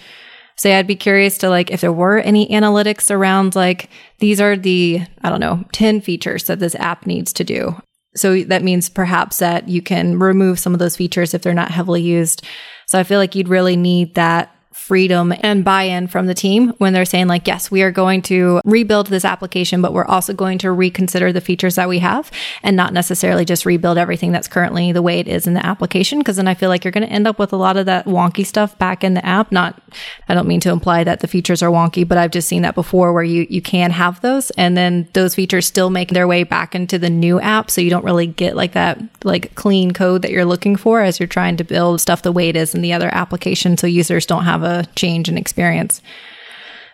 [0.56, 3.90] So yeah, I'd be curious to like if there were any analytics around like
[4.20, 7.76] these are the, I don't know, 10 features that this app needs to do.
[8.16, 11.72] So that means perhaps that you can remove some of those features if they're not
[11.72, 12.44] heavily used.
[12.86, 16.94] So I feel like you'd really need that freedom and buy-in from the team when
[16.94, 20.58] they're saying like yes we are going to rebuild this application but we're also going
[20.58, 22.32] to reconsider the features that we have
[22.64, 26.20] and not necessarily just rebuild everything that's currently the way it is in the application.
[26.20, 28.06] Because then i feel like you're going to end up with a lot of that
[28.06, 29.52] wonky stuff back in the app.
[29.52, 29.82] Not
[30.28, 32.76] i don't mean to imply that the features are wonky but i've just seen that
[32.76, 36.44] before where you you can have those and then those features still make their way
[36.44, 37.70] back into the new app.
[37.70, 41.20] So you don't really get like that like clean code that you're looking for as
[41.20, 43.78] you're trying to build stuff the way it is in the other application.
[43.78, 46.02] So users don't have a change in experience.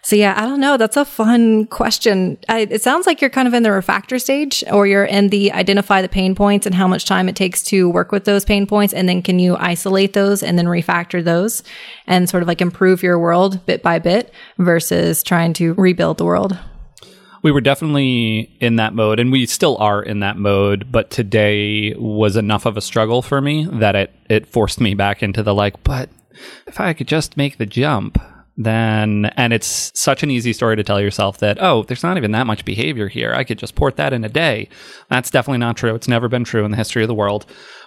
[0.01, 0.77] So yeah, I don't know.
[0.77, 2.37] That's a fun question.
[2.47, 5.51] I, it sounds like you're kind of in the refactor stage or you're in the
[5.51, 8.65] identify the pain points and how much time it takes to work with those pain
[8.65, 8.93] points.
[8.93, 11.63] And then can you isolate those and then refactor those
[12.07, 16.25] and sort of like improve your world bit by bit versus trying to rebuild the
[16.25, 16.57] world?
[17.41, 21.93] We were definitely in that mode and we still are in that mode, but today
[21.95, 25.53] was enough of a struggle for me that it, it forced me back into the
[25.53, 26.09] like, but
[26.67, 28.21] if I could just make the jump,
[28.57, 32.31] then, and it's such an easy story to tell yourself that, oh, there's not even
[32.31, 33.33] that much behavior here.
[33.33, 34.67] I could just port that in a day.
[35.09, 35.95] That's definitely not true.
[35.95, 37.45] It's never been true in the history of the world.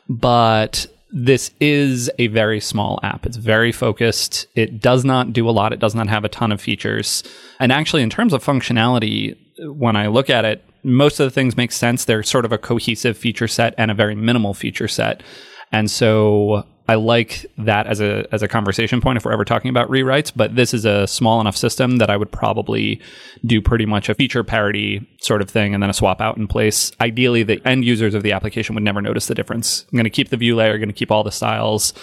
[0.09, 3.27] But this is a very small app.
[3.27, 4.47] It's very focused.
[4.55, 5.75] It does not do a lot.
[5.75, 7.23] It does not have a ton of features.
[7.61, 11.55] And actually, in terms of functionality, when I look at it, most of the things
[11.55, 12.07] make sense.
[12.07, 15.23] They're sort of a cohesive feature set and a very minimal feature set.
[15.71, 19.69] And so I like that as a as a conversation point if we're ever talking
[19.69, 23.01] about rewrites, but this is a small enough system that I would probably
[23.47, 26.49] do pretty much a feature parity sort of thing and then a swap out in
[26.49, 26.91] place.
[27.01, 29.87] Ideally, the end users of the application would never notice the difference.
[29.93, 31.95] I'm going to keep the view layer, going to keep all the styles,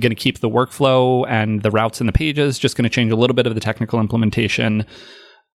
[0.00, 3.10] going to keep the workflow and the routes and the pages, just going to change
[3.10, 4.86] a little bit of the technical implementation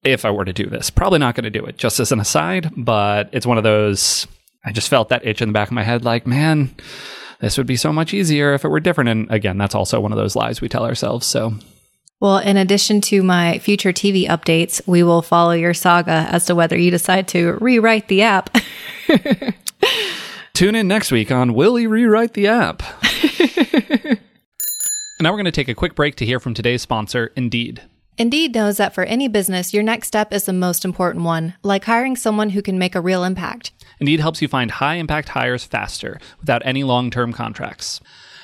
[0.05, 0.89] if I were to do this.
[0.89, 4.27] Probably not going to do it just as an aside, but it's one of those
[4.65, 6.75] I just felt that itch in the back of my head like, man,
[7.41, 9.11] this would be so much easier if it were different.
[9.11, 11.27] And again, that's also one of those lies we tell ourselves.
[11.27, 11.55] So.
[12.21, 16.55] Well, in addition to my future TV updates, we will follow your saga as to
[16.55, 18.55] whether you decide to rewrite the app.
[20.53, 22.83] Tune in next week on Will He Rewrite the App?
[25.21, 27.81] now we're going to take a quick break to hear from today's sponsor, Indeed.
[28.19, 31.85] Indeed knows that for any business, your next step is the most important one, like
[31.85, 33.71] hiring someone who can make a real impact.
[34.01, 38.01] Indeed helps you find high impact hires faster without any long term contracts.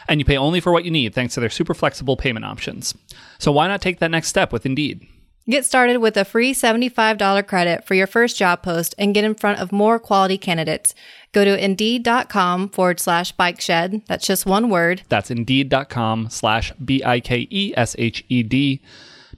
[0.09, 2.95] And you pay only for what you need thanks to their super flexible payment options.
[3.38, 5.07] So why not take that next step with Indeed?
[5.49, 9.35] Get started with a free $75 credit for your first job post and get in
[9.35, 10.95] front of more quality candidates.
[11.33, 14.03] Go to indeed.com forward slash bike shed.
[14.07, 15.03] That's just one word.
[15.09, 18.81] That's indeed.com slash B I K E S H E D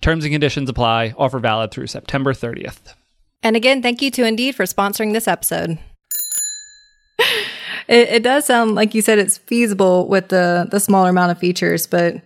[0.00, 1.14] Terms and conditions apply.
[1.16, 2.94] Offer valid through September 30th.
[3.42, 5.78] And again, thank you to Indeed for sponsoring this episode.
[7.88, 11.38] it, it does sound like you said it's feasible with the the smaller amount of
[11.38, 12.22] features, but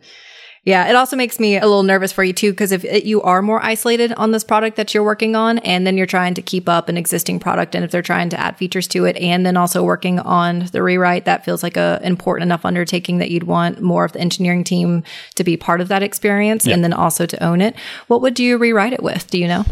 [0.64, 3.20] yeah, it also makes me a little nervous for you too, because if it, you
[3.22, 6.42] are more isolated on this product that you're working on, and then you're trying to
[6.42, 9.44] keep up an existing product, and if they're trying to add features to it, and
[9.44, 13.42] then also working on the rewrite, that feels like a important enough undertaking that you'd
[13.42, 15.02] want more of the engineering team
[15.34, 17.74] to be part of that experience, and then also to own it.
[18.06, 19.28] What would you rewrite it with?
[19.30, 19.64] Do you know?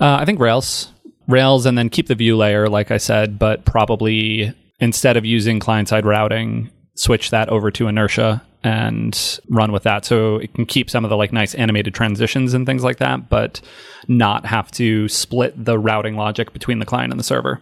[0.00, 0.88] Uh, I think Rails,
[1.28, 5.58] Rails, and then keep the Vue layer, like I said, but probably instead of using
[5.58, 10.04] client side routing, switch that over to inertia and run with that.
[10.04, 13.28] So it can keep some of the like nice animated transitions and things like that,
[13.28, 13.60] but
[14.08, 17.60] not have to split the routing logic between the client and the server.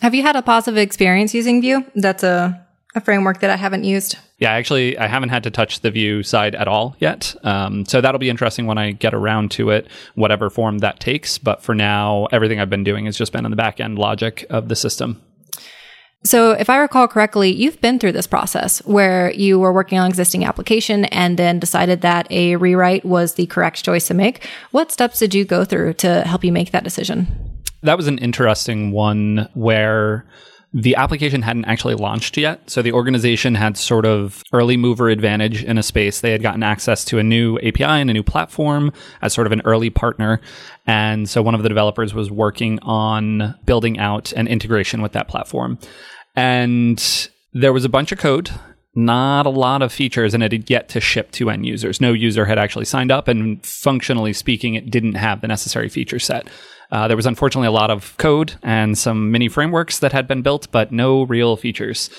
[0.00, 1.84] Have you had a positive experience using Vue?
[1.94, 4.16] That's a, a framework that I haven't used.
[4.38, 7.34] Yeah, actually, I haven't had to touch the Vue side at all yet.
[7.42, 11.38] Um, so that'll be interesting when I get around to it, whatever form that takes.
[11.38, 14.46] But for now, everything I've been doing has just been in the back end logic
[14.48, 15.20] of the system.
[16.24, 20.06] So, if I recall correctly, you've been through this process where you were working on
[20.06, 24.44] an existing application and then decided that a rewrite was the correct choice to make.
[24.72, 27.28] What steps did you go through to help you make that decision?
[27.82, 30.26] That was an interesting one where
[30.72, 32.68] the application hadn't actually launched yet.
[32.68, 36.20] So the organization had sort of early mover advantage in a space.
[36.20, 38.92] They had gotten access to a new API and a new platform
[39.22, 40.40] as sort of an early partner.
[40.86, 45.28] And so one of the developers was working on building out an integration with that
[45.28, 45.78] platform.
[46.36, 48.50] And there was a bunch of code
[48.98, 52.00] not a lot of features and it had yet to ship to end users.
[52.00, 56.18] No user had actually signed up, and functionally speaking, it didn't have the necessary feature
[56.18, 56.48] set.
[56.90, 60.42] Uh, there was unfortunately a lot of code and some mini frameworks that had been
[60.42, 62.10] built, but no real features.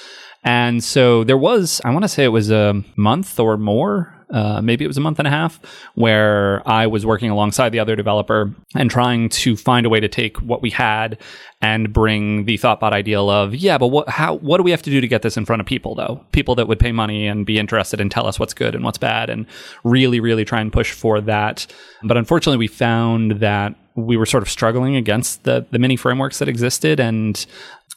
[0.43, 4.61] And so there was, I want to say it was a month or more, uh,
[4.61, 5.59] maybe it was a month and a half,
[5.95, 10.07] where I was working alongside the other developer and trying to find a way to
[10.07, 11.17] take what we had
[11.61, 14.91] and bring the Thoughtbot ideal of, yeah, but what, how, what do we have to
[14.91, 16.23] do to get this in front of people though?
[16.31, 18.99] People that would pay money and be interested and tell us what's good and what's
[18.99, 19.45] bad and
[19.83, 21.65] really, really try and push for that.
[22.03, 23.75] But unfortunately, we found that
[24.05, 27.45] we were sort of struggling against the the mini frameworks that existed and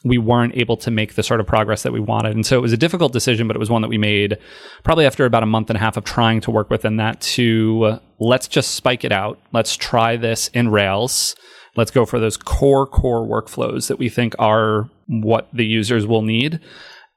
[0.03, 2.35] we weren't able to make the sort of progress that we wanted.
[2.35, 4.37] And so it was a difficult decision, but it was one that we made
[4.83, 7.83] probably after about a month and a half of trying to work within that to
[7.83, 9.39] uh, let's just spike it out.
[9.53, 11.35] Let's try this in Rails.
[11.75, 16.21] Let's go for those core, core workflows that we think are what the users will
[16.21, 16.59] need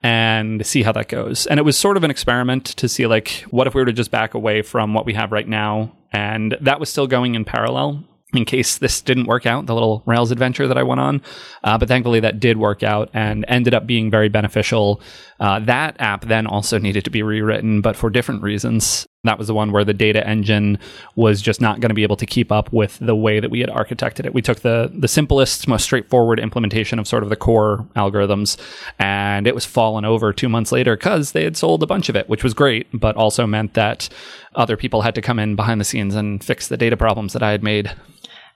[0.02, 1.46] and see how that goes.
[1.46, 3.92] And it was sort of an experiment to see like, what if we were to
[3.92, 5.92] just back away from what we have right now?
[6.12, 8.04] And that was still going in parallel
[8.34, 11.22] in case this didn't work out, the little Rails adventure that I went on.
[11.62, 15.00] Uh, but thankfully, that did work out and ended up being very beneficial.
[15.38, 19.06] Uh, that app then also needed to be rewritten, but for different reasons.
[19.26, 20.78] That was the one where the data engine
[21.14, 23.60] was just not going to be able to keep up with the way that we
[23.60, 24.34] had architected it.
[24.34, 28.56] We took the the simplest, most straightforward implementation of sort of the core algorithms,
[28.98, 32.16] and it was fallen over two months later because they had sold a bunch of
[32.16, 34.08] it, which was great, but also meant that
[34.54, 37.42] other people had to come in behind the scenes and fix the data problems that
[37.42, 37.92] I had made.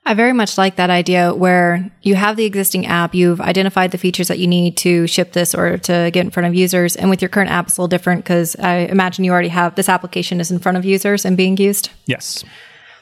[0.07, 3.99] I very much like that idea where you have the existing app, you've identified the
[3.99, 6.97] features that you need to ship this or to get in front of users.
[6.97, 9.75] And with your current app, it's a little different because I imagine you already have
[9.75, 11.91] this application is in front of users and being used.
[12.07, 12.45] Yes.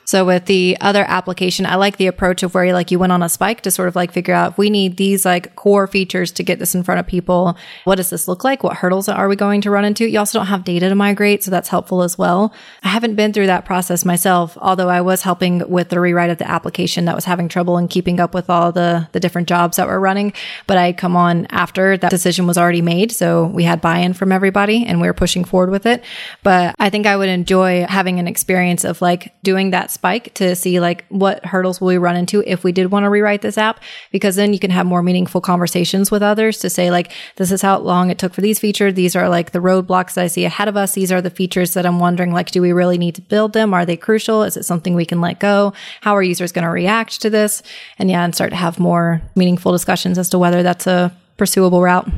[0.09, 3.23] So with the other application, I like the approach of where like you went on
[3.23, 6.33] a spike to sort of like figure out if we need these like core features
[6.33, 7.59] to get this in front of people.
[7.85, 8.65] What does this look like?
[8.65, 10.09] What hurdles are we going to run into?
[10.09, 12.55] You also don't have data to migrate, so that's helpful as well.
[12.83, 16.39] I haven't been through that process myself, although I was helping with the rewrite of
[16.39, 19.77] the application that was having trouble in keeping up with all the the different jobs
[19.77, 20.33] that were running.
[20.67, 24.33] But I come on after that decision was already made, so we had buy-in from
[24.33, 26.03] everybody and we were pushing forward with it.
[26.43, 30.55] But I think I would enjoy having an experience of like doing that spike to
[30.55, 33.59] see like what hurdles will we run into if we did want to rewrite this
[33.59, 33.80] app?
[34.12, 37.62] Because then you can have more meaningful conversations with others to say like this is
[37.62, 38.94] how long it took for these features.
[38.94, 40.92] These are like the roadblocks that I see ahead of us.
[40.92, 43.74] These are the features that I'm wondering like do we really need to build them?
[43.74, 44.44] Are they crucial?
[44.44, 45.72] Is it something we can let go?
[46.03, 47.64] How are users going to react to this?
[47.99, 51.82] And yeah and start to have more meaningful discussions as to whether that's a pursuable
[51.82, 52.09] route.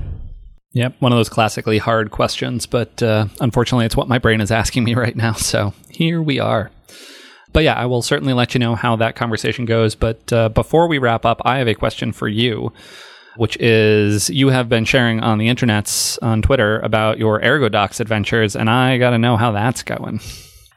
[0.73, 4.51] Yep, one of those classically hard questions, but uh, unfortunately, it's what my brain is
[4.51, 5.33] asking me right now.
[5.33, 6.71] So here we are.
[7.53, 9.95] But yeah, I will certainly let you know how that conversation goes.
[9.95, 12.73] But uh, before we wrap up, I have a question for you,
[13.37, 18.55] which is you have been sharing on the internets on Twitter about your ErgoDox adventures,
[18.55, 20.21] and I got to know how that's going.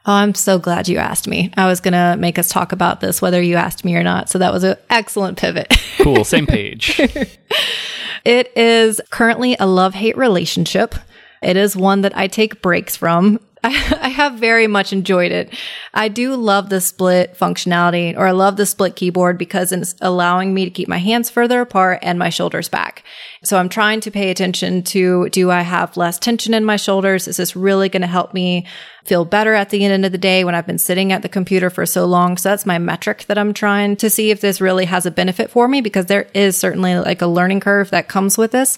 [0.06, 1.50] Oh, I'm so glad you asked me.
[1.56, 4.28] I was going to make us talk about this whether you asked me or not.
[4.28, 5.74] So that was an excellent pivot.
[5.98, 6.24] cool.
[6.24, 7.00] Same page.
[8.24, 10.94] it is currently a love hate relationship.
[11.44, 13.38] It is one that I take breaks from.
[13.64, 15.50] I, have very much enjoyed it.
[15.94, 20.52] I do love the split functionality, or I love the split keyboard because it's allowing
[20.52, 23.04] me to keep my hands further apart and my shoulders back.
[23.42, 27.26] So I'm trying to pay attention to do I have less tension in my shoulders?
[27.26, 28.66] Is this really going to help me
[29.06, 31.70] feel better at the end of the day when I've been sitting at the computer
[31.70, 32.36] for so long?
[32.36, 35.50] So that's my metric that I'm trying to see if this really has a benefit
[35.50, 38.76] for me because there is certainly like a learning curve that comes with this.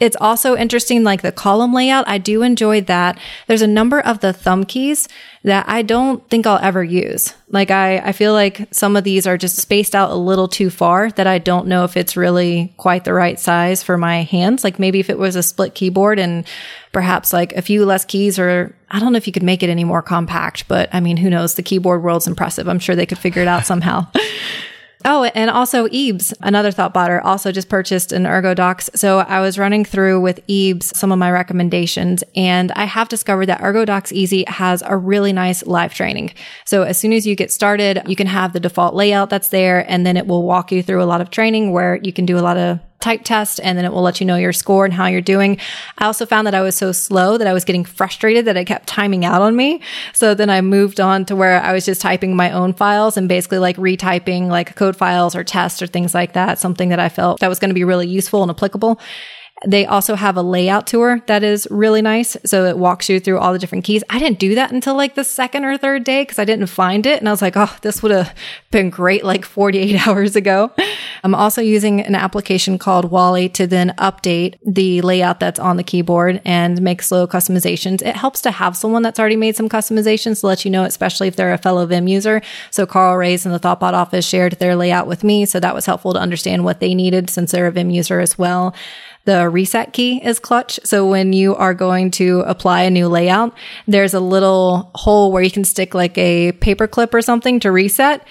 [0.00, 2.08] It's also interesting, like the column layout.
[2.08, 3.20] I do enjoy that.
[3.46, 5.08] There's a number of the thumb keys
[5.44, 7.34] that I don't think I'll ever use.
[7.50, 10.70] Like I, I feel like some of these are just spaced out a little too
[10.70, 14.64] far that I don't know if it's really quite the right size for my hands.
[14.64, 16.48] Like maybe if it was a split keyboard and
[16.90, 19.70] perhaps like a few less keys or I don't know if you could make it
[19.70, 21.54] any more compact, but I mean, who knows?
[21.54, 22.68] The keyboard world's impressive.
[22.68, 24.08] I'm sure they could figure it out somehow.
[25.04, 28.96] Oh, and also Eebs, another thought botter, also just purchased an ErgoDox.
[28.96, 33.46] So I was running through with Eebs some of my recommendations, and I have discovered
[33.46, 36.32] that ErgoDox EZ has a really nice live training.
[36.64, 39.90] So as soon as you get started, you can have the default layout that's there,
[39.90, 42.38] and then it will walk you through a lot of training where you can do
[42.38, 44.94] a lot of type test and then it will let you know your score and
[44.94, 45.58] how you're doing.
[45.98, 48.64] I also found that I was so slow that I was getting frustrated that it
[48.64, 49.82] kept timing out on me.
[50.12, 53.28] So then I moved on to where I was just typing my own files and
[53.28, 57.08] basically like retyping like code files or tests or things like that, something that I
[57.08, 59.00] felt that was going to be really useful and applicable.
[59.66, 62.36] They also have a layout tour that is really nice.
[62.44, 64.02] So it walks you through all the different keys.
[64.10, 67.06] I didn't do that until like the second or third day because I didn't find
[67.06, 67.20] it.
[67.20, 68.34] And I was like, oh, this would have
[68.70, 70.72] been great like 48 hours ago.
[71.24, 75.84] I'm also using an application called Wally to then update the layout that's on the
[75.84, 78.02] keyboard and make slow customizations.
[78.02, 81.28] It helps to have someone that's already made some customizations to let you know, especially
[81.28, 82.42] if they're a fellow Vim user.
[82.70, 85.46] So Carl Ray's in the Thoughtbot office shared their layout with me.
[85.46, 88.36] So that was helpful to understand what they needed since they're a Vim user as
[88.36, 88.74] well.
[89.24, 90.80] The reset key is clutch.
[90.82, 93.56] So when you are going to apply a new layout,
[93.86, 97.70] there's a little hole where you can stick like a paper clip or something to
[97.70, 98.26] reset.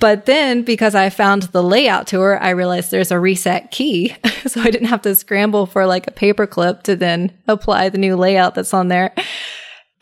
[0.00, 4.16] But then because I found the layout tour, I realized there's a reset key.
[4.46, 8.16] so I didn't have to scramble for like a paperclip to then apply the new
[8.16, 9.14] layout that's on there.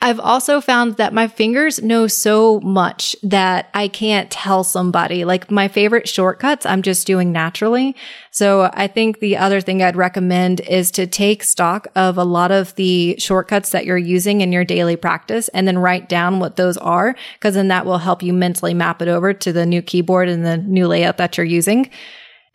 [0.01, 5.25] I've also found that my fingers know so much that I can't tell somebody.
[5.25, 7.97] Like my favorite shortcuts, I'm just doing naturally.
[8.31, 12.53] So I think the other thing I'd recommend is to take stock of a lot
[12.53, 16.55] of the shortcuts that you're using in your daily practice and then write down what
[16.55, 19.83] those are, because then that will help you mentally map it over to the new
[19.83, 21.91] keyboard and the new layout that you're using.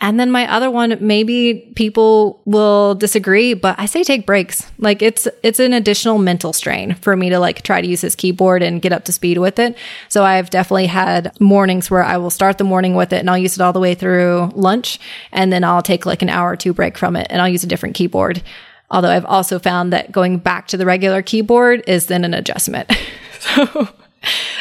[0.03, 4.69] And then my other one, maybe people will disagree, but I say take breaks.
[4.77, 8.13] Like it's, it's an additional mental strain for me to like try to use this
[8.13, 9.77] keyboard and get up to speed with it.
[10.09, 13.37] So I've definitely had mornings where I will start the morning with it and I'll
[13.37, 14.99] use it all the way through lunch.
[15.31, 17.63] And then I'll take like an hour or two break from it and I'll use
[17.63, 18.43] a different keyboard.
[18.91, 22.91] Although I've also found that going back to the regular keyboard is then an adjustment.
[23.39, 23.87] so,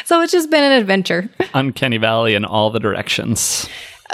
[0.05, 1.29] so it's just been an adventure.
[1.53, 3.67] Uncanny Valley in all the directions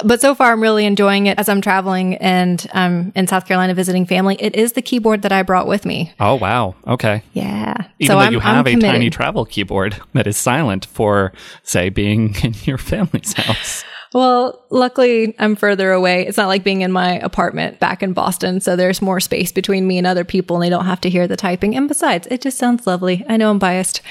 [0.03, 3.73] but so far I'm really enjoying it as I'm traveling and I'm in South Carolina
[3.73, 4.35] visiting family.
[4.39, 6.13] It is the keyboard that I brought with me.
[6.19, 6.75] Oh wow.
[6.87, 7.23] Okay.
[7.33, 7.75] Yeah.
[7.99, 8.91] Even so though I'm, you have I'm a committed.
[8.91, 11.33] tiny travel keyboard that is silent for
[11.63, 13.83] say being in your family's house.
[14.13, 16.25] Well, luckily I'm further away.
[16.25, 18.59] It's not like being in my apartment back in Boston.
[18.59, 21.27] So there's more space between me and other people and they don't have to hear
[21.27, 21.75] the typing.
[21.75, 23.23] And besides, it just sounds lovely.
[23.29, 24.01] I know I'm biased.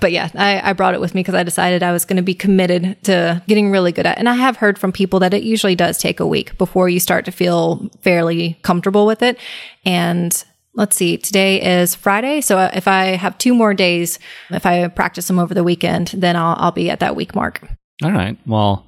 [0.00, 2.22] But yeah, I, I brought it with me because I decided I was going to
[2.22, 4.18] be committed to getting really good at it.
[4.18, 7.00] And I have heard from people that it usually does take a week before you
[7.00, 9.38] start to feel fairly comfortable with it.
[9.84, 10.44] And
[10.74, 12.42] let's see, today is Friday.
[12.42, 14.18] So if I have two more days,
[14.50, 17.66] if I practice them over the weekend, then I'll, I'll be at that week mark.
[18.04, 18.36] All right.
[18.46, 18.86] Well,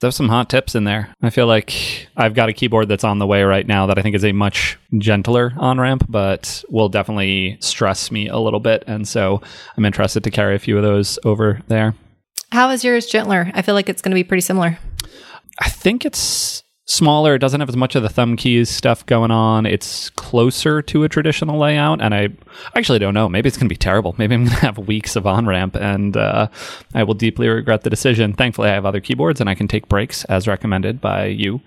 [0.00, 1.12] there's some hot tips in there.
[1.22, 4.02] I feel like I've got a keyboard that's on the way right now that I
[4.02, 8.84] think is a much gentler on ramp, but will definitely stress me a little bit.
[8.86, 9.40] And so
[9.76, 11.94] I'm interested to carry a few of those over there.
[12.52, 13.50] How is yours gentler?
[13.54, 14.78] I feel like it's going to be pretty similar.
[15.60, 17.34] I think it's smaller.
[17.34, 19.66] It doesn't have as much of the thumb keys stuff going on.
[19.66, 22.28] It's closer to a traditional layout, and I
[22.74, 23.28] actually don't know.
[23.28, 24.14] Maybe it's going to be terrible.
[24.18, 26.48] Maybe I'm going to have weeks of on ramp, and uh,
[26.94, 28.32] I will deeply regret the decision.
[28.32, 31.60] Thankfully, I have other keyboards, and I can take breaks as recommended by you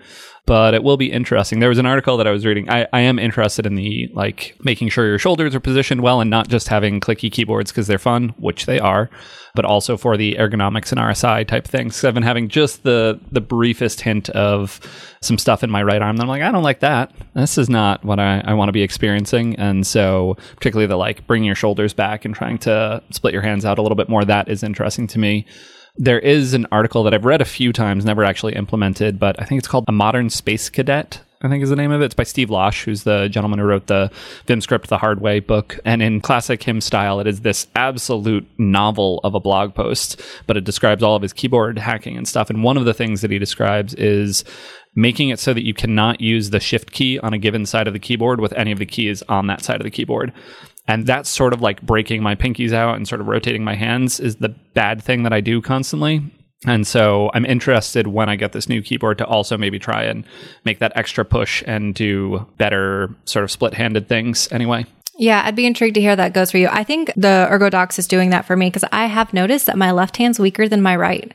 [0.50, 1.60] but it will be interesting.
[1.60, 2.68] There was an article that I was reading.
[2.68, 6.28] I, I am interested in the like making sure your shoulders are positioned well and
[6.28, 9.08] not just having clicky keyboards because they're fun, which they are,
[9.54, 12.02] but also for the ergonomics and RSI type things.
[12.02, 14.80] I've been having just the the briefest hint of
[15.22, 16.16] some stuff in my right arm.
[16.16, 17.12] And I'm like, I don't like that.
[17.34, 19.54] This is not what I, I want to be experiencing.
[19.54, 23.64] And so particularly the like bringing your shoulders back and trying to split your hands
[23.64, 25.46] out a little bit more, that is interesting to me
[25.96, 29.44] there is an article that I've read a few times, never actually implemented, but I
[29.44, 31.20] think it's called A Modern Space Cadet.
[31.42, 32.06] I think is the name of it.
[32.06, 34.10] It's by Steve Losh, who's the gentleman who wrote the
[34.46, 35.78] VimScript The Hard Way book.
[35.86, 40.58] And in classic him style, it is this absolute novel of a blog post, but
[40.58, 42.50] it describes all of his keyboard hacking and stuff.
[42.50, 44.44] And one of the things that he describes is
[44.94, 47.94] making it so that you cannot use the shift key on a given side of
[47.94, 50.32] the keyboard with any of the keys on that side of the keyboard.
[50.90, 54.18] And that's sort of like breaking my pinkies out and sort of rotating my hands
[54.18, 56.20] is the bad thing that I do constantly.
[56.66, 60.24] And so I'm interested when I get this new keyboard to also maybe try and
[60.64, 64.84] make that extra push and do better sort of split handed things anyway.
[65.16, 66.66] Yeah, I'd be intrigued to hear that goes for you.
[66.68, 69.92] I think the ErgoDox is doing that for me because I have noticed that my
[69.92, 71.32] left hand's weaker than my right.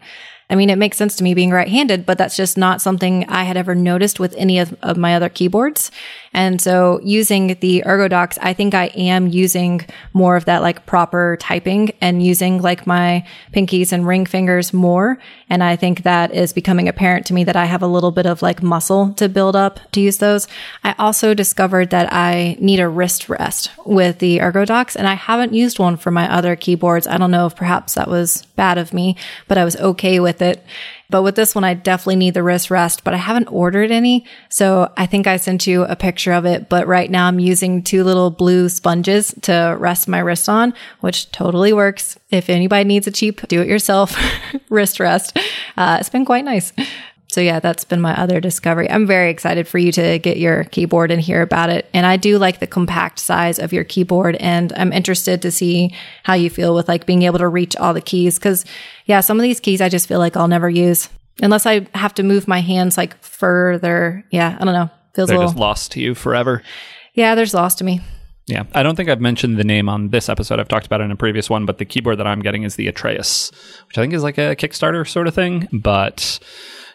[0.50, 3.28] I mean, it makes sense to me being right handed, but that's just not something
[3.28, 5.92] I had ever noticed with any of, of my other keyboards.
[6.36, 11.38] And so using the ErgoDox, I think I am using more of that like proper
[11.40, 15.18] typing and using like my pinkies and ring fingers more.
[15.50, 18.26] And I think that is becoming apparent to me that I have a little bit
[18.26, 20.46] of like muscle to build up to use those.
[20.84, 25.54] I also discovered that I need a wrist rest with the ErgoDox and I haven't
[25.54, 27.08] used one for my other keyboards.
[27.08, 29.16] I don't know if perhaps that was bad of me,
[29.48, 30.66] but I was okay with it.
[31.10, 34.26] But with this one, I definitely need the wrist rest, but I haven't ordered any.
[34.50, 36.70] So I think I sent you a picture of it.
[36.70, 41.32] But right now I'm using two little blue sponges to rest my wrist on, which
[41.32, 42.18] totally works.
[42.32, 44.18] If anybody needs a cheap do it yourself
[44.70, 45.38] wrist rest,
[45.78, 46.74] uh, it's been quite nice.
[47.36, 48.90] So yeah, that's been my other discovery.
[48.90, 51.86] I'm very excited for you to get your keyboard and hear about it.
[51.94, 55.94] And I do like the compact size of your keyboard and I'm interested to see
[56.24, 58.40] how you feel with like being able to reach all the keys.
[58.40, 58.64] Cause
[59.06, 61.10] yeah, some of these keys I just feel like I'll never use
[61.42, 64.24] unless I have to move my hands like further.
[64.32, 64.58] Yeah.
[64.58, 64.90] I don't know.
[65.14, 66.64] Feels They're little, just lost to you forever.
[67.16, 68.00] yeah, there's lost to me.
[68.48, 70.62] Yeah, I don't think I've mentioned the name on this episode.
[70.62, 72.78] I've talked about it in a previous one, but the keyboard that I'm getting is
[72.78, 73.52] the Atreus,
[73.88, 75.68] which I think is like a Kickstarter sort of thing.
[75.74, 76.40] But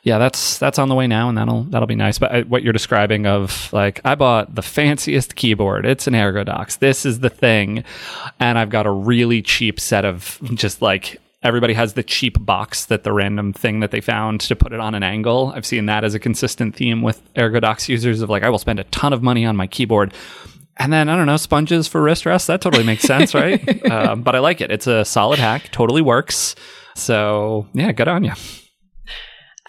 [0.03, 2.19] yeah, that's that's on the way now, and that'll that'll be nice.
[2.19, 5.85] But I, what you're describing of like, I bought the fanciest keyboard.
[5.85, 6.79] It's an Ergodox.
[6.79, 7.85] This is the thing,
[8.39, 12.87] and I've got a really cheap set of just like everybody has the cheap box
[12.87, 15.53] that the random thing that they found to put it on an angle.
[15.55, 18.79] I've seen that as a consistent theme with Ergodox users of like, I will spend
[18.79, 20.13] a ton of money on my keyboard.
[20.77, 22.47] And then I don't know sponges for wrist rest.
[22.47, 23.91] That totally makes sense, right?
[23.91, 24.71] um, but I like it.
[24.71, 25.71] It's a solid hack.
[25.73, 26.55] Totally works.
[26.95, 28.33] So yeah, good on you.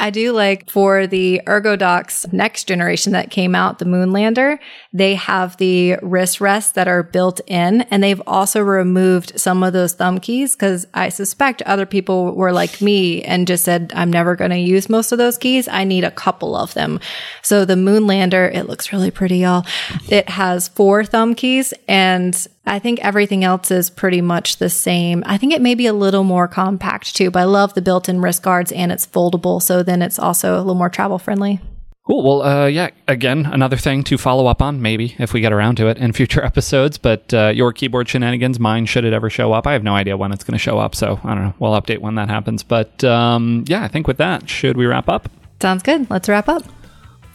[0.02, 4.58] I do like for the Ergodox next generation that came out, the Moonlander,
[4.92, 9.74] they have the wrist rests that are built in and they've also removed some of
[9.74, 14.10] those thumb keys because I suspect other people were like me and just said, I'm
[14.10, 15.68] never going to use most of those keys.
[15.68, 17.00] I need a couple of them.
[17.44, 19.68] So the Moonlander, it looks really pretty, y'all.
[20.10, 22.36] It has four thumb keys and
[22.66, 25.24] I think everything else is pretty much the same.
[25.26, 28.22] I think it may be a little more compact too, but I love the built-in
[28.22, 29.62] wrist guards and it's foldable.
[29.62, 31.60] So then it's also a little more travel friendly.
[32.08, 32.24] Cool.
[32.24, 35.76] Well, uh, yeah, again, another thing to follow up on, maybe, if we get around
[35.78, 36.98] to it in future episodes.
[36.98, 39.68] But uh, your keyboard shenanigans, mine, should it ever show up?
[39.68, 40.96] I have no idea when it's going to show up.
[40.96, 41.54] So I don't know.
[41.60, 42.64] We'll update when that happens.
[42.64, 45.30] But um, yeah, I think with that, should we wrap up?
[45.62, 46.10] Sounds good.
[46.10, 46.64] Let's wrap up.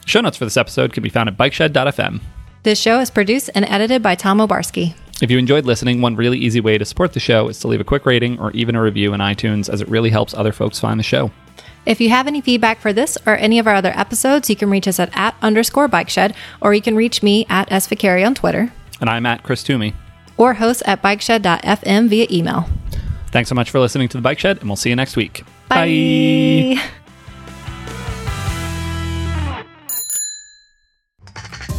[0.05, 2.20] Show notes for this episode can be found at bikeshed.fm.
[2.62, 4.95] This show is produced and edited by Thom Obarski.
[5.22, 7.80] If you enjoyed listening, one really easy way to support the show is to leave
[7.80, 10.78] a quick rating or even a review in iTunes, as it really helps other folks
[10.78, 11.30] find the show.
[11.86, 14.68] If you have any feedback for this or any of our other episodes, you can
[14.68, 18.34] reach us at at underscore bike shed, or you can reach me at sviccari on
[18.34, 19.94] Twitter, And I'm at Chris Toomey.
[20.36, 22.68] or host at bikeshed.fm via email.
[23.28, 25.44] Thanks so much for listening to The Bike Shed, and we'll see you next week.
[25.68, 26.78] Bye.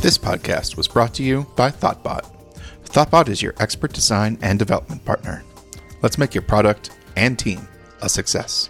[0.02, 2.37] This podcast was brought to you by Thoughtbot.
[2.90, 5.44] Thoughtbot is your expert design and development partner.
[6.02, 7.68] Let's make your product and team
[8.02, 8.70] a success.